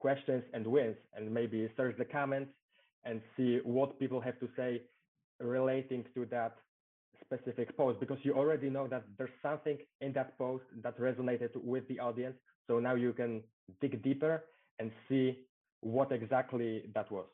questions 0.00 0.44
and 0.52 0.66
wins, 0.66 0.96
and 1.14 1.32
maybe 1.32 1.68
search 1.76 1.96
the 1.98 2.04
comments 2.04 2.50
and 3.04 3.20
see 3.36 3.60
what 3.64 3.98
people 3.98 4.20
have 4.20 4.38
to 4.40 4.48
say 4.56 4.82
relating 5.40 6.04
to 6.14 6.26
that 6.26 6.56
specific 7.24 7.76
post 7.76 8.00
because 8.00 8.18
you 8.22 8.34
already 8.34 8.70
know 8.70 8.86
that 8.86 9.04
there's 9.16 9.30
something 9.42 9.78
in 10.00 10.12
that 10.12 10.36
post 10.38 10.64
that 10.82 10.98
resonated 10.98 11.50
with 11.56 11.86
the 11.88 11.98
audience. 11.98 12.36
So 12.66 12.78
now 12.78 12.94
you 12.94 13.12
can 13.12 13.42
dig 13.80 14.02
deeper 14.02 14.44
and 14.78 14.90
see 15.08 15.38
what 15.80 16.12
exactly 16.12 16.84
that 16.94 17.10
was. 17.10 17.26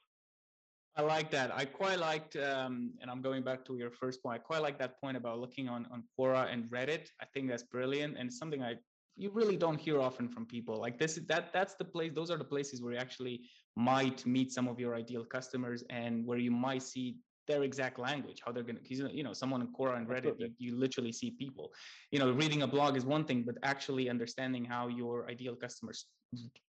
I 0.97 1.03
like 1.03 1.31
that. 1.33 1.53
I 1.53 1.65
quite 1.65 1.99
liked, 1.99 2.37
um, 2.37 2.93
and 3.01 3.11
I'm 3.11 3.21
going 3.21 3.43
back 3.43 3.65
to 3.65 3.77
your 3.77 3.91
first 3.91 4.23
point. 4.23 4.37
I 4.37 4.39
quite 4.39 4.63
like 4.63 4.79
that 4.79 5.01
point 5.01 5.17
about 5.17 5.41
looking 5.41 5.69
on 5.69 5.87
on 5.91 6.05
Quora 6.17 6.53
and 6.53 6.71
Reddit. 6.71 7.09
I 7.21 7.27
think 7.33 7.49
that's 7.49 7.65
brilliant 7.65 8.17
and 8.17 8.33
something 8.33 8.63
I 8.63 8.77
you 9.17 9.31
really 9.31 9.57
don't 9.57 9.79
hear 9.79 10.01
often 10.01 10.29
from 10.29 10.45
people 10.45 10.77
like 10.81 10.99
this 10.99 11.19
that 11.29 11.53
that's 11.53 11.75
the 11.75 11.85
place 11.85 12.13
those 12.15 12.31
are 12.31 12.37
the 12.37 12.45
places 12.45 12.83
where 12.83 12.93
you 12.93 12.99
actually 12.99 13.43
might 13.77 14.25
meet 14.27 14.53
some 14.53 14.69
of 14.69 14.81
your 14.81 14.95
ideal 14.95 15.25
customers 15.25 15.85
and 15.91 16.27
where 16.27 16.39
you 16.39 16.51
might 16.51 16.83
see 16.83 17.17
their 17.47 17.63
exact 17.63 17.99
language 17.99 18.41
how 18.45 18.51
they're 18.51 18.63
going 18.63 18.79
to 18.83 19.11
you 19.13 19.23
know 19.23 19.33
someone 19.33 19.61
in 19.61 19.69
quora 19.69 19.97
and 19.97 20.09
reddit 20.09 20.35
you, 20.39 20.51
you, 20.59 20.77
literally 20.77 21.13
see 21.13 21.31
people 21.31 21.71
you 22.11 22.19
know 22.19 22.33
reading 22.33 22.63
a 22.63 22.67
blog 22.67 22.97
is 22.97 23.05
one 23.05 23.25
thing 23.25 23.43
but 23.47 23.57
actually 23.63 24.09
understanding 24.09 24.65
how 24.65 24.89
your 24.89 25.29
ideal 25.31 25.55
customers 25.55 26.07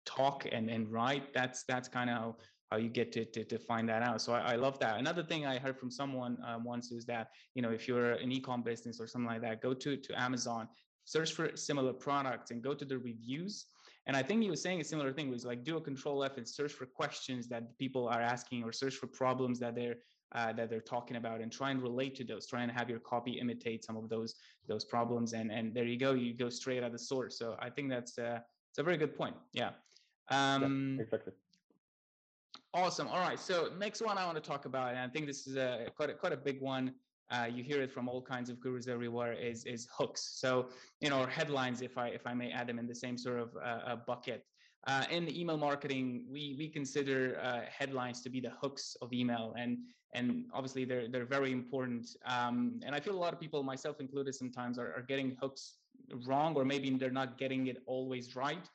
talk 0.05 0.47
and 0.51 0.69
and 0.69 0.91
write 0.93 1.33
that's 1.33 1.65
that's 1.69 1.89
kind 1.89 2.11
of 2.11 2.35
how 2.71 2.79
you 2.79 2.89
get 2.89 3.13
to, 3.13 3.25
to, 3.25 3.45
to 3.45 3.59
find 3.59 3.89
that 3.89 4.03
out. 4.03 4.21
So 4.21 4.33
I, 4.33 4.53
I, 4.53 4.57
love 4.57 4.79
that. 4.81 4.99
Another 4.99 5.23
thing 5.23 5.47
I 5.47 5.59
heard 5.59 5.79
from 5.79 5.91
someone 5.91 6.39
um, 6.47 6.65
once 6.65 6.91
is 6.93 7.05
that, 7.07 7.29
you 7.55 7.63
know, 7.63 7.71
if 7.71 7.87
you're 7.87 8.13
an 8.13 8.33
e-com 8.33 8.63
business 8.63 9.01
or 9.01 9.07
something 9.07 9.29
like 9.29 9.43
that, 9.43 9.61
go 9.61 9.75
to, 9.75 9.97
to 9.97 10.21
Amazon, 10.21 10.69
search 11.05 11.33
for 11.33 11.55
similar 11.57 11.93
products 11.93 12.51
and 12.51 12.63
go 12.63 12.75
to 12.75 12.85
the 12.85 12.99
reviews. 12.99 13.67
And 14.07 14.17
I 14.17 14.23
think 14.23 14.43
he 14.43 14.51
was 14.51 14.61
saying 14.63 14.81
a 14.81 14.85
similar 14.85 15.13
thing 15.13 15.31
was 15.31 15.45
like 15.45 15.65
do 15.65 15.77
a 15.77 15.81
control 15.81 16.25
F 16.25 16.37
and 16.37 16.47
search 16.47 16.73
for 16.73 16.87
questions 16.87 17.49
that 17.49 17.77
people 17.79 18.09
are 18.09 18.21
asking 18.21 18.65
or 18.65 18.73
search 18.73 18.95
for 18.97 19.07
problems 19.07 19.59
that 19.61 19.75
they're 19.75 19.97
uh, 20.35 20.53
that 20.53 20.69
they're 20.69 20.81
talking 20.81 21.17
about 21.17 21.41
and 21.41 21.53
try 21.53 21.71
and 21.71 21.81
relate 21.81 22.17
to 22.17 22.25
those. 22.25 22.47
Try 22.47 22.63
and 22.63 22.73
have 22.73 22.91
your 22.91 22.99
copy 22.99 23.33
imitate 23.33 23.85
some 23.85 23.97
of 23.97 24.09
those 24.09 24.35
those 24.67 24.85
problems. 24.85 25.33
And 25.33 25.51
and 25.51 25.73
there 25.75 25.85
you 25.85 25.99
go. 25.99 26.13
You 26.13 26.35
go 26.35 26.51
straight 26.51 26.83
at 26.83 26.93
the 26.93 26.99
source. 26.99 27.39
So 27.39 27.57
i 27.61 27.71
think 27.71 27.89
that's 27.89 28.19
uh 28.19 28.41
it's 28.71 28.79
a 28.79 28.83
very 28.83 28.99
good 28.99 29.17
point. 29.17 29.37
Yeah. 29.53 29.71
Um 30.31 30.97
yeah, 30.99 31.05
exactly 31.05 31.33
awesome 32.75 33.09
all 33.09 33.21
right 33.21 33.39
so 33.39 33.71
next 33.79 34.03
one 34.03 34.19
i 34.19 34.27
want 34.27 34.37
to 34.37 34.43
talk 34.43 34.65
about 34.67 34.91
and 34.91 34.99
i 34.99 35.09
think 35.09 35.27
this 35.27 35.47
is 35.47 35.57
a 35.57 35.87
quite 35.97 36.11
a, 36.11 36.15
quite 36.15 36.33
a 36.33 36.37
big 36.37 36.61
one 36.61 36.93
uh, 37.31 37.49
you 37.51 37.65
hear 37.65 37.81
it 37.81 37.91
from 37.91 38.07
all 38.07 38.21
kinds 38.21 38.51
of 38.51 38.61
gurus 38.61 38.87
everywhere 38.87 39.33
is 39.33 39.65
is 39.65 39.89
hooks 39.97 40.33
so 40.35 40.69
you 41.01 41.09
know 41.09 41.23
or 41.23 41.27
headlines 41.27 41.81
if 41.81 41.97
i 41.97 42.09
if 42.09 42.27
i 42.27 42.35
may 42.35 42.51
add 42.51 42.67
them 42.67 42.79
in 42.79 42.87
the 42.87 42.95
same 42.95 43.17
sort 43.17 43.39
of 43.39 43.51
uh, 43.65 43.97
bucket 44.07 44.45
uh, 44.87 45.05
in 45.11 45.35
email 45.35 45.57
marketing, 45.57 46.27
we 46.31 46.55
we 46.59 46.69
consider 46.69 47.39
uh, 47.43 47.63
headlines 47.71 48.21
to 48.23 48.29
be 48.29 48.41
the 48.41 48.53
hooks 48.61 48.97
of 49.01 49.13
email, 49.13 49.55
and 49.59 49.79
and 50.13 50.45
obviously 50.53 50.85
they're 50.85 51.09
they're 51.09 51.25
very 51.25 51.53
important. 51.53 52.07
Um, 52.27 52.81
and 52.85 52.95
I 52.95 53.01
feel 53.01 53.15
a 53.15 53.23
lot 53.27 53.33
of 53.33 53.41
people, 53.41 53.63
myself 53.63 53.99
included, 54.01 54.35
sometimes 54.35 54.79
are, 54.79 54.93
are 54.95 55.05
getting 55.09 55.37
hooks 55.41 55.77
wrong, 56.27 56.55
or 56.55 56.65
maybe 56.67 56.91
they're 56.91 57.11
not 57.11 57.39
getting 57.39 57.69
it 57.69 57.83
always 57.87 58.37
right. 58.37 58.69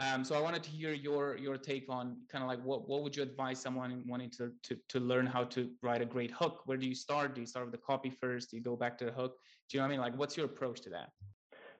Um, 0.00 0.24
so 0.24 0.34
I 0.34 0.40
wanted 0.40 0.62
to 0.64 0.70
hear 0.70 0.92
your 0.92 1.36
your 1.36 1.56
take 1.56 1.86
on 1.88 2.16
kind 2.28 2.42
of 2.42 2.48
like 2.48 2.62
what 2.64 2.88
what 2.88 3.02
would 3.02 3.14
you 3.16 3.22
advise 3.22 3.60
someone 3.60 4.02
wanting 4.06 4.30
to, 4.30 4.50
to 4.64 4.76
to 4.88 4.98
learn 5.00 5.26
how 5.26 5.44
to 5.44 5.70
write 5.82 6.02
a 6.02 6.04
great 6.04 6.32
hook? 6.32 6.62
Where 6.66 6.76
do 6.76 6.86
you 6.86 6.94
start? 6.94 7.34
Do 7.34 7.40
you 7.40 7.46
start 7.46 7.66
with 7.66 7.72
the 7.72 7.86
copy 7.86 8.10
first? 8.10 8.50
Do 8.50 8.56
you 8.56 8.62
go 8.62 8.74
back 8.74 8.98
to 8.98 9.04
the 9.04 9.12
hook? 9.12 9.36
Do 9.68 9.76
you 9.76 9.80
know 9.80 9.84
what 9.84 9.94
I 9.94 9.96
mean? 9.96 10.00
Like, 10.00 10.18
what's 10.18 10.36
your 10.36 10.46
approach 10.46 10.80
to 10.82 10.90
that? 10.90 11.10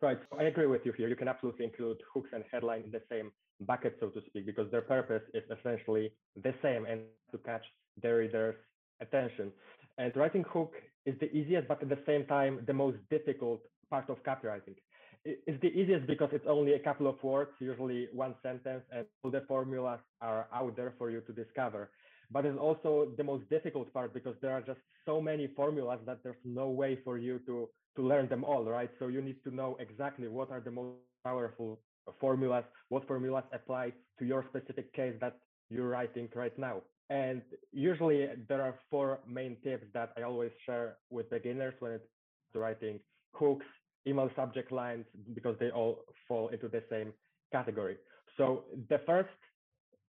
Right. 0.01 0.19
I 0.39 0.45
agree 0.45 0.67
with 0.67 0.85
you 0.85 0.93
here. 0.93 1.09
You 1.09 1.17
can 1.17 1.29
absolutely 1.29 1.65
include 1.65 1.99
hooks 2.13 2.31
and 2.33 2.45
headline 2.53 2.83
in 2.83 2.91
the 2.91 3.03
same 3.11 3.31
bucket, 3.61 3.97
so 4.01 4.09
to 4.09 4.21
speak, 4.27 4.47
because 4.47 4.71
their 4.71 4.83
purpose 4.83 5.23
is 5.33 5.45
essentially 5.57 6.13
the 6.43 6.55
same 6.63 6.87
and 6.87 7.01
to 7.33 7.39
catch 7.39 7.65
their 8.01 8.19
readers' 8.19 8.57
attention. 9.01 9.53
And 9.99 10.15
writing 10.17 10.45
hook 10.49 10.75
is 11.07 11.15
the 11.21 11.31
easiest, 11.33 11.69
but 11.69 11.83
at 11.83 11.89
the 11.89 11.99
same 12.07 12.27
time, 12.27 12.61
the 12.67 12.73
most 12.73 12.99
difficult 13.11 13.61
part 13.91 14.11
of 14.11 14.23
copywriting. 14.25 14.77
It's 15.25 15.61
the 15.63 15.69
easiest 15.69 16.07
because 16.07 16.29
it's 16.33 16.47
only 16.47 16.75
a 16.75 16.79
couple 16.79 17.07
of 17.07 17.23
words, 17.23 17.51
usually 17.59 18.09
one 18.13 18.35
sentence, 18.43 18.83
and 18.93 19.07
all 19.23 19.31
the 19.31 19.41
formulas 19.49 20.01
are 20.21 20.47
out 20.53 20.77
there 20.77 20.93
for 20.99 21.11
you 21.11 21.23
to 21.23 21.33
discover. 21.33 21.91
But 22.31 22.45
it's 22.45 22.59
also 22.59 23.13
the 23.17 23.25
most 23.25 23.49
difficult 23.49 23.93
part 23.93 24.13
because 24.13 24.35
there 24.43 24.53
are 24.53 24.61
just 24.61 24.81
so 25.07 25.21
many 25.21 25.47
formulas 25.57 26.01
that 26.07 26.23
there's 26.23 26.45
no 26.45 26.69
way 26.69 26.99
for 27.05 27.17
you 27.17 27.39
to 27.47 27.69
to 27.97 28.03
learn 28.03 28.29
them 28.29 28.45
all, 28.45 28.65
right? 28.65 28.91
So 28.99 29.07
you 29.07 29.23
need 29.23 29.43
to 29.45 29.55
know 29.55 29.77
exactly 29.79 30.29
what 30.29 30.51
are 30.51 30.61
the 30.61 30.71
most 30.71 30.99
powerful 31.25 31.79
formulas, 32.21 32.65
what 32.89 33.07
formulas 33.07 33.45
apply 33.53 33.93
to 34.19 34.25
your 34.25 34.45
specific 34.49 34.93
case 34.93 35.15
that 35.21 35.37
you're 35.71 35.89
writing 35.89 36.29
right 36.35 36.57
now. 36.59 36.83
And 37.11 37.43
usually 37.73 38.29
there 38.49 38.63
are 38.63 38.75
four 38.91 39.21
main 39.29 39.57
tips 39.63 39.87
that 39.95 40.13
I 40.17 40.23
always 40.23 40.51
share 40.67 40.97
with 41.11 41.31
beginners 41.31 41.75
when 41.79 41.93
it's 41.93 42.09
writing 42.55 42.99
hooks, 43.35 43.67
email 44.07 44.31
subject 44.37 44.71
lines, 44.73 45.05
because 45.35 45.57
they 45.59 45.71
all 45.71 46.05
fall 46.29 46.49
into 46.49 46.69
the 46.69 46.83
same 46.91 47.13
category. 47.53 47.97
So 48.37 48.65
the 48.89 49.01
first 49.07 49.29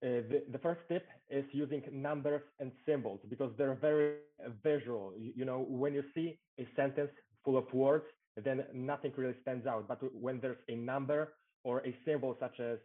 uh, 0.04 0.22
the, 0.30 0.44
the, 0.52 0.60
first 0.60 0.82
tip 0.90 1.08
is 1.30 1.46
using 1.52 1.82
numbers 1.92 2.42
and 2.60 2.72
symbols 2.86 3.20
because 3.30 3.52
they're 3.58 3.76
very 3.76 4.16
visual. 4.62 5.14
You, 5.18 5.32
you, 5.38 5.46
know, 5.46 5.66
when 5.68 5.94
you 5.94 6.04
see 6.14 6.38
a 6.60 6.68
sentence 6.76 7.10
full 7.44 7.58
of 7.58 7.74
words, 7.74 8.04
then 8.44 8.66
nothing 8.74 9.14
really 9.16 9.36
stands 9.42 9.66
out. 9.66 9.88
But 9.88 10.00
when 10.14 10.40
there's 10.42 10.58
a 10.68 10.76
number 10.76 11.34
or 11.64 11.80
a 11.80 11.96
symbol 12.06 12.36
such 12.40 12.60
as, 12.60 12.78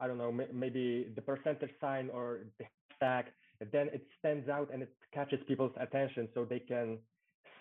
I 0.00 0.06
don't 0.06 0.18
know, 0.18 0.30
maybe 0.52 1.08
the 1.16 1.22
percentage 1.22 1.70
sign 1.80 2.10
or 2.12 2.40
the 2.58 2.66
hashtag, 3.02 3.24
then 3.72 3.88
it 3.92 4.06
stands 4.18 4.48
out 4.48 4.68
and 4.72 4.82
it 4.82 4.92
catches 5.12 5.40
people's 5.48 5.72
attention 5.80 6.28
so 6.34 6.44
they 6.44 6.58
can 6.58 6.98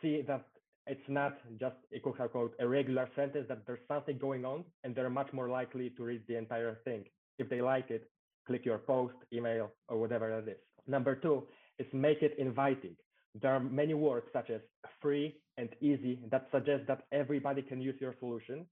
see 0.01 0.23
that 0.27 0.45
it's 0.87 1.07
not 1.07 1.37
just 1.59 1.75
a 1.93 1.99
quote 1.99 2.19
unquote 2.19 2.53
a 2.59 2.67
regular 2.67 3.09
sentence, 3.15 3.45
that 3.49 3.65
there's 3.65 3.79
something 3.87 4.17
going 4.17 4.45
on 4.45 4.63
and 4.83 4.95
they're 4.95 5.09
much 5.09 5.31
more 5.33 5.49
likely 5.49 5.89
to 5.91 6.03
read 6.03 6.21
the 6.27 6.37
entire 6.37 6.79
thing. 6.85 7.05
If 7.39 7.49
they 7.49 7.61
like 7.61 7.89
it, 7.89 8.09
click 8.45 8.65
your 8.65 8.79
post, 8.79 9.15
email, 9.31 9.71
or 9.87 9.97
whatever 9.97 10.29
that 10.41 10.51
is. 10.51 10.57
Number 10.87 11.15
two 11.15 11.43
is 11.79 11.87
make 11.93 12.21
it 12.21 12.35
inviting. 12.37 12.95
There 13.41 13.51
are 13.51 13.59
many 13.59 13.93
words 13.93 14.27
such 14.33 14.49
as 14.49 14.61
free 15.01 15.35
and 15.57 15.69
easy 15.81 16.19
that 16.31 16.47
suggest 16.51 16.87
that 16.87 17.03
everybody 17.11 17.61
can 17.61 17.81
use 17.81 17.95
your 17.99 18.15
solution 18.19 18.65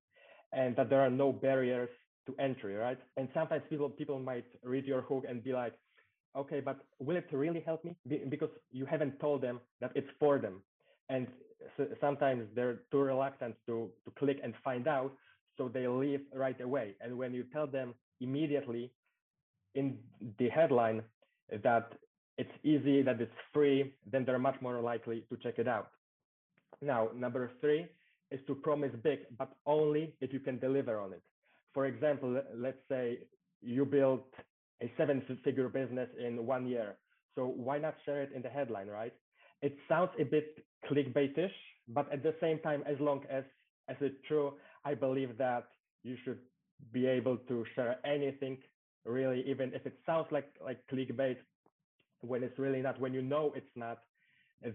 and 0.51 0.75
that 0.75 0.89
there 0.89 1.01
are 1.01 1.09
no 1.09 1.31
barriers 1.31 1.89
to 2.27 2.35
entry, 2.39 2.75
right? 2.75 2.99
And 3.17 3.29
sometimes 3.33 3.63
people 3.69 3.89
people 3.89 4.19
might 4.19 4.45
read 4.63 4.85
your 4.85 5.01
hook 5.01 5.23
and 5.27 5.43
be 5.43 5.53
like, 5.53 5.73
okay, 6.37 6.59
but 6.59 6.77
will 6.99 7.15
it 7.15 7.27
really 7.31 7.61
help 7.61 7.83
me? 7.83 7.95
Because 8.29 8.49
you 8.71 8.85
haven't 8.85 9.19
told 9.19 9.41
them 9.41 9.59
that 9.79 9.91
it's 9.95 10.09
for 10.19 10.37
them, 10.37 10.61
and 11.09 11.27
sometimes 11.99 12.47
they're 12.55 12.79
too 12.91 12.99
reluctant 12.99 13.55
to 13.67 13.89
to 14.05 14.11
click 14.17 14.39
and 14.43 14.53
find 14.63 14.87
out, 14.87 15.11
so 15.57 15.69
they 15.69 15.87
leave 15.87 16.21
right 16.33 16.59
away. 16.61 16.95
And 17.01 17.17
when 17.17 17.33
you 17.33 17.43
tell 17.53 17.67
them 17.67 17.93
immediately 18.19 18.91
in 19.75 19.97
the 20.37 20.49
headline 20.49 21.03
that 21.63 21.93
it's 22.37 22.51
easy, 22.63 23.01
that 23.03 23.21
it's 23.21 23.39
free, 23.53 23.93
then 24.11 24.25
they're 24.25 24.39
much 24.39 24.59
more 24.61 24.79
likely 24.81 25.25
to 25.29 25.37
check 25.37 25.59
it 25.59 25.67
out. 25.67 25.91
Now, 26.81 27.09
number 27.15 27.51
three 27.61 27.87
is 28.31 28.39
to 28.47 28.55
promise 28.55 28.91
big, 29.03 29.19
but 29.37 29.49
only 29.65 30.15
if 30.21 30.33
you 30.33 30.39
can 30.39 30.57
deliver 30.59 30.99
on 30.99 31.13
it. 31.13 31.21
For 31.73 31.85
example, 31.85 32.41
let's 32.55 32.81
say 32.89 33.19
you 33.61 33.85
built 33.85 34.27
a 34.81 34.91
seven 34.97 35.21
figure 35.43 35.69
business 35.69 36.09
in 36.19 36.45
one 36.45 36.67
year. 36.67 36.97
So 37.35 37.45
why 37.45 37.77
not 37.77 37.95
share 38.05 38.23
it 38.23 38.31
in 38.35 38.41
the 38.41 38.49
headline, 38.49 38.87
right? 38.87 39.13
It 39.61 39.77
sounds 39.87 40.09
a 40.19 40.23
bit 40.23 40.65
clickbaitish, 40.89 41.51
but 41.87 42.11
at 42.11 42.23
the 42.23 42.35
same 42.41 42.59
time, 42.59 42.83
as 42.85 42.99
long 42.99 43.23
as 43.29 43.43
as 43.87 43.97
it's 43.99 44.15
true, 44.27 44.53
I 44.85 44.93
believe 44.93 45.37
that 45.37 45.67
you 46.03 46.15
should 46.23 46.39
be 46.91 47.05
able 47.05 47.37
to 47.37 47.65
share 47.75 47.97
anything 48.05 48.57
really, 49.05 49.43
even 49.47 49.73
if 49.73 49.85
it 49.85 49.97
sounds 50.05 50.27
like 50.31 50.49
like 50.63 50.79
clickbait, 50.91 51.37
when 52.21 52.43
it's 52.43 52.57
really 52.59 52.81
not, 52.81 52.99
when 52.99 53.13
you 53.13 53.21
know 53.21 53.51
it's 53.55 53.75
not, 53.75 53.99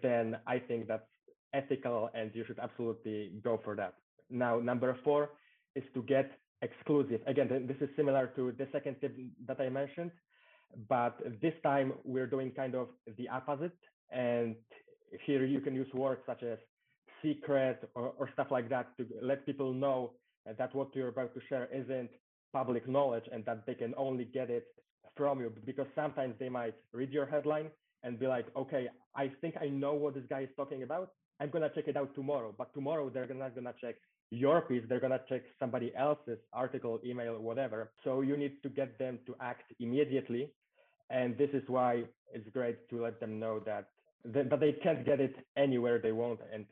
then 0.02 0.36
I 0.46 0.58
think 0.58 0.88
that's 0.88 1.06
ethical 1.54 2.10
and 2.14 2.30
you 2.34 2.44
should 2.46 2.58
absolutely 2.58 3.32
go 3.42 3.60
for 3.64 3.76
that. 3.76 3.94
Now, 4.30 4.58
number 4.58 4.96
four 5.04 5.30
is 5.74 5.84
to 5.94 6.02
get 6.02 6.30
exclusive. 6.62 7.20
Again, 7.26 7.66
this 7.66 7.76
is 7.80 7.88
similar 7.96 8.28
to 8.36 8.52
the 8.58 8.66
second 8.72 8.96
tip 9.00 9.16
that 9.46 9.60
I 9.60 9.68
mentioned, 9.68 10.10
but 10.88 11.18
this 11.40 11.54
time 11.62 11.92
we're 12.04 12.26
doing 12.26 12.50
kind 12.50 12.74
of 12.74 12.88
the 13.16 13.28
opposite. 13.28 13.76
And 14.10 14.56
here 15.24 15.44
you 15.44 15.60
can 15.60 15.74
use 15.74 15.92
words 15.94 16.20
such 16.26 16.42
as 16.42 16.58
secret 17.22 17.88
or, 17.94 18.12
or 18.18 18.28
stuff 18.32 18.48
like 18.50 18.68
that 18.68 18.96
to 18.96 19.06
let 19.22 19.46
people 19.46 19.72
know 19.72 20.12
that 20.58 20.74
what 20.74 20.94
you're 20.94 21.08
about 21.08 21.34
to 21.34 21.40
share 21.48 21.68
isn't 21.72 22.10
public 22.52 22.88
knowledge 22.88 23.24
and 23.32 23.44
that 23.44 23.66
they 23.66 23.74
can 23.74 23.94
only 23.96 24.24
get 24.24 24.50
it 24.50 24.66
from 25.16 25.40
you 25.40 25.52
because 25.64 25.86
sometimes 25.94 26.34
they 26.38 26.48
might 26.48 26.74
read 26.92 27.10
your 27.10 27.26
headline 27.26 27.68
and 28.02 28.18
be 28.18 28.26
like, 28.26 28.46
okay, 28.56 28.88
I 29.14 29.30
think 29.40 29.56
I 29.60 29.68
know 29.68 29.94
what 29.94 30.14
this 30.14 30.24
guy 30.28 30.42
is 30.42 30.48
talking 30.56 30.82
about. 30.82 31.10
I'm 31.40 31.50
gonna 31.50 31.70
check 31.74 31.88
it 31.88 31.96
out 31.96 32.14
tomorrow. 32.14 32.54
But 32.56 32.72
tomorrow 32.74 33.10
they're 33.10 33.26
not 33.34 33.54
gonna 33.54 33.74
check 33.80 33.96
your 34.30 34.60
piece. 34.62 34.82
They're 34.88 35.00
gonna 35.00 35.20
check 35.28 35.42
somebody 35.58 35.92
else's 35.96 36.38
article, 36.52 37.00
email, 37.04 37.38
whatever. 37.40 37.92
So 38.04 38.20
you 38.20 38.36
need 38.36 38.62
to 38.62 38.68
get 38.68 38.98
them 38.98 39.18
to 39.26 39.34
act 39.40 39.72
immediately. 39.80 40.50
And 41.10 41.36
this 41.38 41.50
is 41.52 41.62
why 41.68 42.04
it's 42.32 42.48
great 42.50 42.88
to 42.90 43.02
let 43.02 43.20
them 43.20 43.38
know 43.38 43.60
that 43.60 43.88
that 44.24 44.60
they 44.60 44.72
can't 44.72 45.04
get 45.04 45.20
it 45.20 45.34
anywhere 45.56 45.98
they 45.98 46.12
want, 46.12 46.40
and 46.52 46.64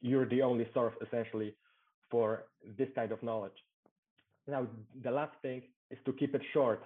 you're 0.00 0.28
the 0.28 0.42
only 0.42 0.66
source 0.72 0.94
essentially 1.06 1.54
for 2.10 2.44
this 2.78 2.88
kind 2.94 3.12
of 3.12 3.22
knowledge. 3.22 3.58
Now, 4.46 4.66
the 5.02 5.10
last 5.10 5.34
thing 5.42 5.62
is 5.90 5.98
to 6.04 6.12
keep 6.12 6.34
it 6.34 6.42
short. 6.52 6.84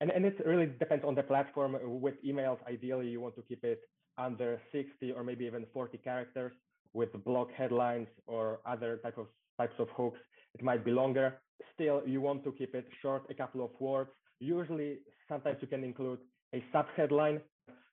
And, 0.00 0.10
and 0.10 0.24
it 0.24 0.40
really 0.44 0.66
depends 0.66 1.04
on 1.04 1.14
the 1.14 1.22
platform. 1.22 1.76
With 1.80 2.14
emails, 2.24 2.58
ideally, 2.68 3.08
you 3.08 3.20
want 3.20 3.36
to 3.36 3.42
keep 3.42 3.62
it 3.64 3.80
under 4.18 4.60
60 4.72 5.12
or 5.12 5.22
maybe 5.22 5.44
even 5.44 5.64
40 5.72 5.98
characters. 5.98 6.52
with 6.94 7.12
blog 7.24 7.48
headlines 7.56 8.08
or 8.26 8.60
other 8.66 8.98
type 9.02 9.16
of 9.16 9.26
types 9.58 9.74
of 9.78 9.88
hooks, 9.96 10.18
it 10.54 10.62
might 10.62 10.84
be 10.84 10.90
longer. 10.90 11.38
Still, 11.74 12.02
you 12.06 12.20
want 12.20 12.44
to 12.44 12.52
keep 12.52 12.74
it 12.74 12.86
short, 13.00 13.22
a 13.30 13.34
couple 13.34 13.64
of 13.64 13.70
words. 13.80 14.10
Usually, 14.40 14.98
sometimes 15.28 15.56
you 15.62 15.68
can 15.68 15.84
include 15.84 16.18
a 16.54 16.62
subheadline. 16.74 17.40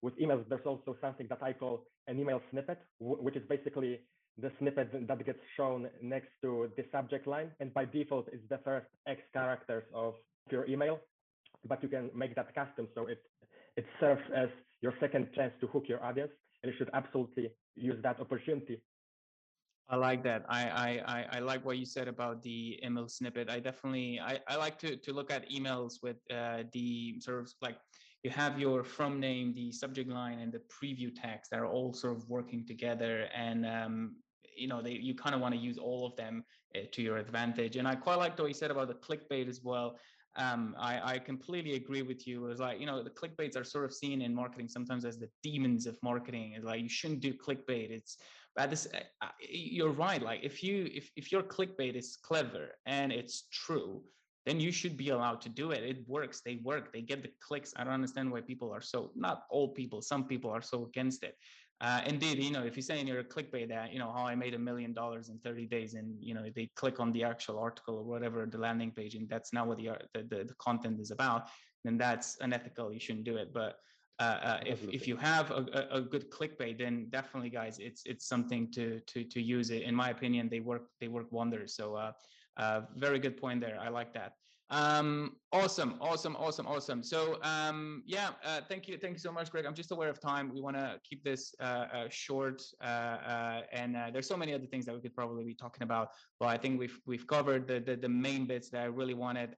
With 0.01 0.17
emails, 0.17 0.47
there's 0.49 0.65
also 0.65 0.95
something 1.01 1.27
that 1.29 1.39
I 1.41 1.53
call 1.53 1.85
an 2.07 2.19
email 2.19 2.41
snippet, 2.51 2.79
which 2.99 3.35
is 3.35 3.43
basically 3.49 3.99
the 4.38 4.51
snippet 4.59 5.07
that 5.07 5.25
gets 5.25 5.39
shown 5.57 5.89
next 6.01 6.29
to 6.41 6.69
the 6.77 6.85
subject 6.91 7.27
line. 7.27 7.51
And 7.59 7.73
by 7.73 7.85
default, 7.85 8.27
it's 8.31 8.47
the 8.49 8.59
first 8.63 8.88
X 9.07 9.21
characters 9.33 9.83
of 9.93 10.13
your 10.49 10.65
email, 10.67 10.99
but 11.67 11.83
you 11.83 11.89
can 11.89 12.09
make 12.15 12.35
that 12.35 12.55
custom. 12.55 12.88
So 12.95 13.07
it, 13.07 13.19
it 13.75 13.85
serves 13.99 14.21
as 14.35 14.49
your 14.81 14.93
second 14.99 15.29
chance 15.35 15.53
to 15.61 15.67
hook 15.67 15.85
your 15.88 16.03
audience. 16.03 16.31
And 16.63 16.71
you 16.71 16.77
should 16.77 16.89
absolutely 16.93 17.51
use 17.75 18.01
that 18.03 18.19
opportunity. 18.19 18.81
I 19.89 19.95
like 19.95 20.23
that. 20.23 20.45
I, 20.47 21.01
I, 21.05 21.25
I 21.38 21.39
like 21.39 21.65
what 21.65 21.77
you 21.77 21.85
said 21.85 22.07
about 22.07 22.43
the 22.43 22.79
email 22.85 23.07
snippet. 23.07 23.49
I 23.49 23.59
definitely, 23.59 24.19
I, 24.19 24.39
I 24.47 24.55
like 24.55 24.77
to, 24.79 24.95
to 24.97 25.13
look 25.13 25.31
at 25.31 25.49
emails 25.49 25.93
with 26.03 26.17
uh, 26.31 26.63
the 26.73 27.19
sort 27.21 27.39
of 27.39 27.51
like 27.61 27.77
you 28.23 28.29
have 28.29 28.59
your 28.59 28.83
from 28.83 29.19
name, 29.19 29.53
the 29.53 29.71
subject 29.71 30.09
line, 30.09 30.39
and 30.39 30.51
the 30.51 30.61
preview 30.69 31.11
text 31.15 31.51
that 31.51 31.59
are 31.59 31.65
all 31.65 31.93
sort 31.93 32.17
of 32.17 32.29
working 32.29 32.65
together. 32.65 33.29
And 33.35 33.65
um, 33.65 34.15
you 34.55 34.67
know, 34.67 34.81
they 34.81 34.91
you 34.91 35.15
kind 35.15 35.35
of 35.35 35.41
want 35.41 35.53
to 35.55 35.59
use 35.59 35.77
all 35.77 36.05
of 36.05 36.15
them 36.15 36.43
uh, 36.75 36.79
to 36.91 37.01
your 37.01 37.17
advantage. 37.17 37.77
And 37.77 37.88
I 37.88 37.95
quite 37.95 38.17
like 38.17 38.38
what 38.38 38.47
you 38.47 38.53
said 38.53 38.71
about 38.71 38.88
the 38.88 38.95
clickbait 38.95 39.47
as 39.47 39.61
well. 39.63 39.97
Um, 40.35 40.75
I, 40.77 41.13
I 41.13 41.19
completely 41.19 41.73
agree 41.73 42.01
with 42.01 42.27
you. 42.27 42.47
It's 42.47 42.59
like, 42.59 42.79
you 42.79 42.85
know, 42.85 43.03
the 43.03 43.09
clickbaits 43.09 43.57
are 43.57 43.63
sort 43.63 43.85
of 43.85 43.93
seen 43.93 44.21
in 44.21 44.33
marketing 44.33 44.67
sometimes 44.69 45.03
as 45.03 45.17
the 45.17 45.27
demons 45.41 45.88
of 45.88 45.97
marketing. 46.03 46.53
It's 46.55 46.65
like 46.65 46.81
you 46.81 46.89
shouldn't 46.89 47.21
do 47.21 47.33
clickbait. 47.33 47.89
It's 47.89 48.17
but 48.55 48.69
this 48.69 48.88
uh, 49.21 49.27
you're 49.39 49.91
right. 49.91 50.21
Like 50.21 50.41
if 50.43 50.63
you 50.63 50.89
if 50.93 51.09
if 51.15 51.31
your 51.31 51.43
clickbait 51.43 51.95
is 51.95 52.17
clever 52.21 52.69
and 52.85 53.11
it's 53.11 53.47
true, 53.51 54.01
then 54.46 54.60
you 54.60 54.72
should 54.72 54.98
be 54.98 55.10
allowed 55.10 55.41
to 55.41 55.50
do 55.50 55.72
it. 55.72 55.84
It 55.84 56.08
works. 56.08 56.41
They 56.41 56.60
work. 56.63 56.93
They 56.93 57.01
get 57.01 57.22
the 57.22 57.31
clicks. 57.41 57.74
I 57.75 57.84
don't 57.84 57.93
understand 57.93 58.31
why 58.31 58.41
people 58.41 58.72
are 58.72 58.81
so 58.81 59.12
not 59.15 59.43
all 59.50 59.69
people. 59.69 60.01
Some 60.01 60.25
people 60.25 60.50
are 60.51 60.62
so 60.62 60.86
against 60.86 61.24
it. 61.24 61.36
Uh, 61.81 62.01
indeed, 62.05 62.43
you 62.43 62.51
know, 62.51 62.63
if 62.63 62.75
you're 62.75 62.84
say 62.84 63.00
in 63.00 63.08
your 63.08 63.24
clickbait 63.24 63.69
that 63.69 63.93
you 63.93 64.00
know 64.00 64.12
how 64.12 64.25
I 64.25 64.36
made 64.36 64.53
a 64.53 64.60
million 64.60 64.93
dollars 64.93 65.29
in 65.29 65.39
30 65.39 65.65
days, 65.67 65.93
and 65.93 66.13
you 66.19 66.34
know 66.34 66.43
they 66.53 66.69
click 66.75 67.00
on 67.00 67.13
the 67.13 67.24
actual 67.24 67.58
article 67.58 67.96
or 67.96 68.03
whatever 68.03 68.46
the 68.46 68.58
landing 68.58 68.91
page, 68.91 69.15
and 69.15 69.29
that's 69.29 69.53
not 69.53 69.67
what 69.67 69.77
the 69.77 69.91
the, 70.13 70.24
the, 70.24 70.43
the 70.43 70.55
content 70.55 71.00
is 71.00 71.12
about, 71.12 71.48
then 71.86 71.98
that's 71.98 72.38
unethical. 72.41 72.91
You 72.91 73.00
shouldn't 73.00 73.24
do 73.24 73.38
it. 73.38 73.53
But 73.53 73.77
uh, 74.19 74.24
uh, 74.24 74.60
if 74.65 74.84
if 74.91 75.08
you 75.08 75.15
have 75.15 75.51
a, 75.51 75.88
a, 75.91 76.01
good 76.01 76.29
clickbait, 76.29 76.77
then 76.77 77.08
definitely, 77.10 77.50
guys, 77.50 77.79
it's 77.79 78.01
it's 78.05 78.27
something 78.27 78.69
to 78.74 79.00
to 79.08 79.24
to 79.24 79.41
use 79.41 79.69
it. 79.69 79.84
In 79.84 79.96
my 79.96 80.10
opinion, 80.10 80.50
they 80.50 80.60
work 80.60 80.88
they 81.00 81.08
work 81.08 81.31
wonders. 81.31 81.74
So 81.75 81.96
uh, 81.96 82.12
uh, 82.59 82.81
very 82.95 83.19
good 83.19 83.37
point 83.37 83.61
there. 83.61 83.77
I 83.79 83.89
like 83.89 84.13
that. 84.13 84.33
Um, 84.71 85.37
awesome, 85.51 85.95
awesome, 85.99 86.35
awesome, 86.35 86.67
awesome. 86.67 87.01
So 87.01 87.39
um, 87.41 88.03
yeah, 88.05 88.29
uh, 88.45 88.61
thank 88.69 88.87
you, 88.87 88.99
thank 88.99 89.13
you 89.13 89.19
so 89.19 89.31
much, 89.31 89.49
Greg. 89.49 89.65
I'm 89.65 89.73
just 89.73 89.91
aware 89.91 90.09
of 90.09 90.19
time. 90.19 90.51
We 90.53 90.61
want 90.61 90.75
to 90.75 90.99
keep 91.03 91.23
this 91.23 91.55
uh, 91.59 91.63
uh, 91.63 92.07
short, 92.09 92.61
uh, 92.81 92.85
uh, 92.85 93.61
and 93.73 93.97
there's 94.13 94.27
so 94.27 94.37
many 94.37 94.53
other 94.53 94.67
things 94.67 94.85
that 94.85 94.93
we 94.93 95.01
could 95.01 95.15
probably 95.15 95.43
be 95.43 95.55
talking 95.55 95.81
about. 95.81 96.09
But 96.39 96.49
I 96.49 96.57
think 96.57 96.79
we've 96.79 96.99
we've 97.07 97.25
covered 97.25 97.67
the 97.67 97.79
the, 97.79 97.95
the 97.95 98.09
main 98.09 98.45
bits 98.45 98.69
that 98.69 98.81
I 98.83 98.85
really 98.85 99.15
wanted 99.15 99.55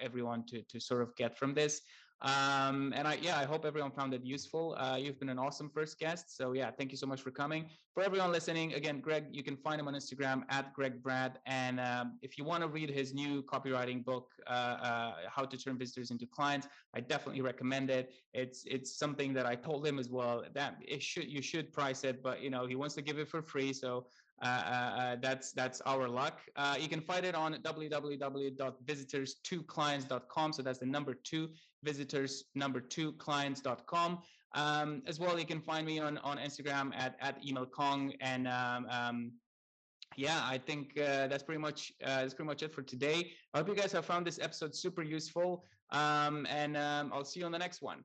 everyone 0.00 0.44
to 0.50 0.62
to 0.62 0.78
sort 0.78 1.02
of 1.02 1.16
get 1.16 1.36
from 1.36 1.54
this. 1.54 1.80
Um, 2.22 2.92
and 2.96 3.06
I, 3.08 3.18
yeah, 3.20 3.38
I 3.38 3.44
hope 3.44 3.64
everyone 3.64 3.90
found 3.90 4.14
it 4.14 4.24
useful. 4.24 4.76
Uh, 4.78 4.96
you've 4.96 5.18
been 5.18 5.28
an 5.28 5.38
awesome 5.38 5.68
first 5.68 5.98
guest. 5.98 6.36
So 6.36 6.52
yeah, 6.52 6.70
thank 6.70 6.92
you 6.92 6.96
so 6.96 7.06
much 7.06 7.20
for 7.20 7.32
coming. 7.32 7.66
For 7.94 8.02
everyone 8.02 8.30
listening, 8.30 8.74
again, 8.74 9.00
Greg, 9.00 9.26
you 9.32 9.42
can 9.42 9.56
find 9.56 9.80
him 9.80 9.88
on 9.88 9.94
Instagram 9.94 10.44
at 10.48 10.72
Greg 10.72 11.02
Brad. 11.02 11.40
And 11.46 11.80
um, 11.80 12.18
if 12.22 12.38
you 12.38 12.44
want 12.44 12.62
to 12.62 12.68
read 12.68 12.90
his 12.90 13.12
new 13.12 13.42
copywriting 13.42 14.04
book, 14.04 14.30
uh, 14.46 14.50
uh, 14.50 15.12
How 15.28 15.44
to 15.44 15.56
Turn 15.56 15.76
Visitors 15.76 16.12
into 16.12 16.26
Clients, 16.26 16.68
I 16.94 17.00
definitely 17.00 17.42
recommend 17.42 17.90
it. 17.90 18.12
It's 18.34 18.64
it's 18.66 18.96
something 18.96 19.34
that 19.34 19.46
I 19.46 19.56
told 19.56 19.86
him 19.86 19.98
as 19.98 20.08
well 20.08 20.44
that 20.54 20.76
it 20.80 21.02
should 21.02 21.28
you 21.28 21.42
should 21.42 21.72
price 21.72 22.04
it, 22.04 22.22
but 22.22 22.40
you 22.40 22.50
know 22.50 22.66
he 22.66 22.76
wants 22.76 22.94
to 22.94 23.02
give 23.02 23.18
it 23.18 23.28
for 23.28 23.42
free. 23.42 23.72
So 23.72 24.06
that's 24.42 25.52
that's 25.52 25.80
our 25.82 26.08
luck. 26.08 26.40
Uh, 26.56 26.76
you 26.78 26.88
can 26.88 27.00
find 27.00 27.24
it 27.24 27.34
on 27.34 27.54
www.visitors2clients.com. 27.54 30.52
So 30.52 30.62
that's 30.62 30.78
the 30.78 30.86
number 30.86 31.14
two 31.14 31.48
visitors 31.82 32.44
number 32.54 32.80
two 32.80 33.12
clients.com. 33.12 34.18
Um, 34.54 35.02
as 35.06 35.18
well, 35.18 35.38
you 35.38 35.46
can 35.46 35.60
find 35.60 35.86
me 35.86 35.98
on 35.98 36.18
on 36.18 36.36
Instagram 36.38 36.92
at 36.96 37.16
at 37.20 37.38
email 37.46 37.66
kong 37.66 38.12
and 38.20 38.48
um, 38.48 38.86
um, 38.90 39.32
yeah, 40.16 40.40
I 40.44 40.58
think 40.58 40.98
uh, 40.98 41.26
that's 41.28 41.42
pretty 41.42 41.60
much 41.60 41.92
uh, 42.04 42.22
that's 42.22 42.34
pretty 42.34 42.48
much 42.48 42.62
it 42.62 42.72
for 42.72 42.82
today. 42.82 43.32
I 43.54 43.58
hope 43.58 43.68
you 43.68 43.74
guys 43.74 43.92
have 43.92 44.04
found 44.04 44.26
this 44.26 44.38
episode 44.40 44.74
super 44.74 45.02
useful, 45.02 45.64
um, 45.90 46.46
and 46.50 46.76
um, 46.76 47.10
I'll 47.12 47.24
see 47.24 47.40
you 47.40 47.46
on 47.46 47.52
the 47.52 47.58
next 47.58 47.82
one. 47.82 48.04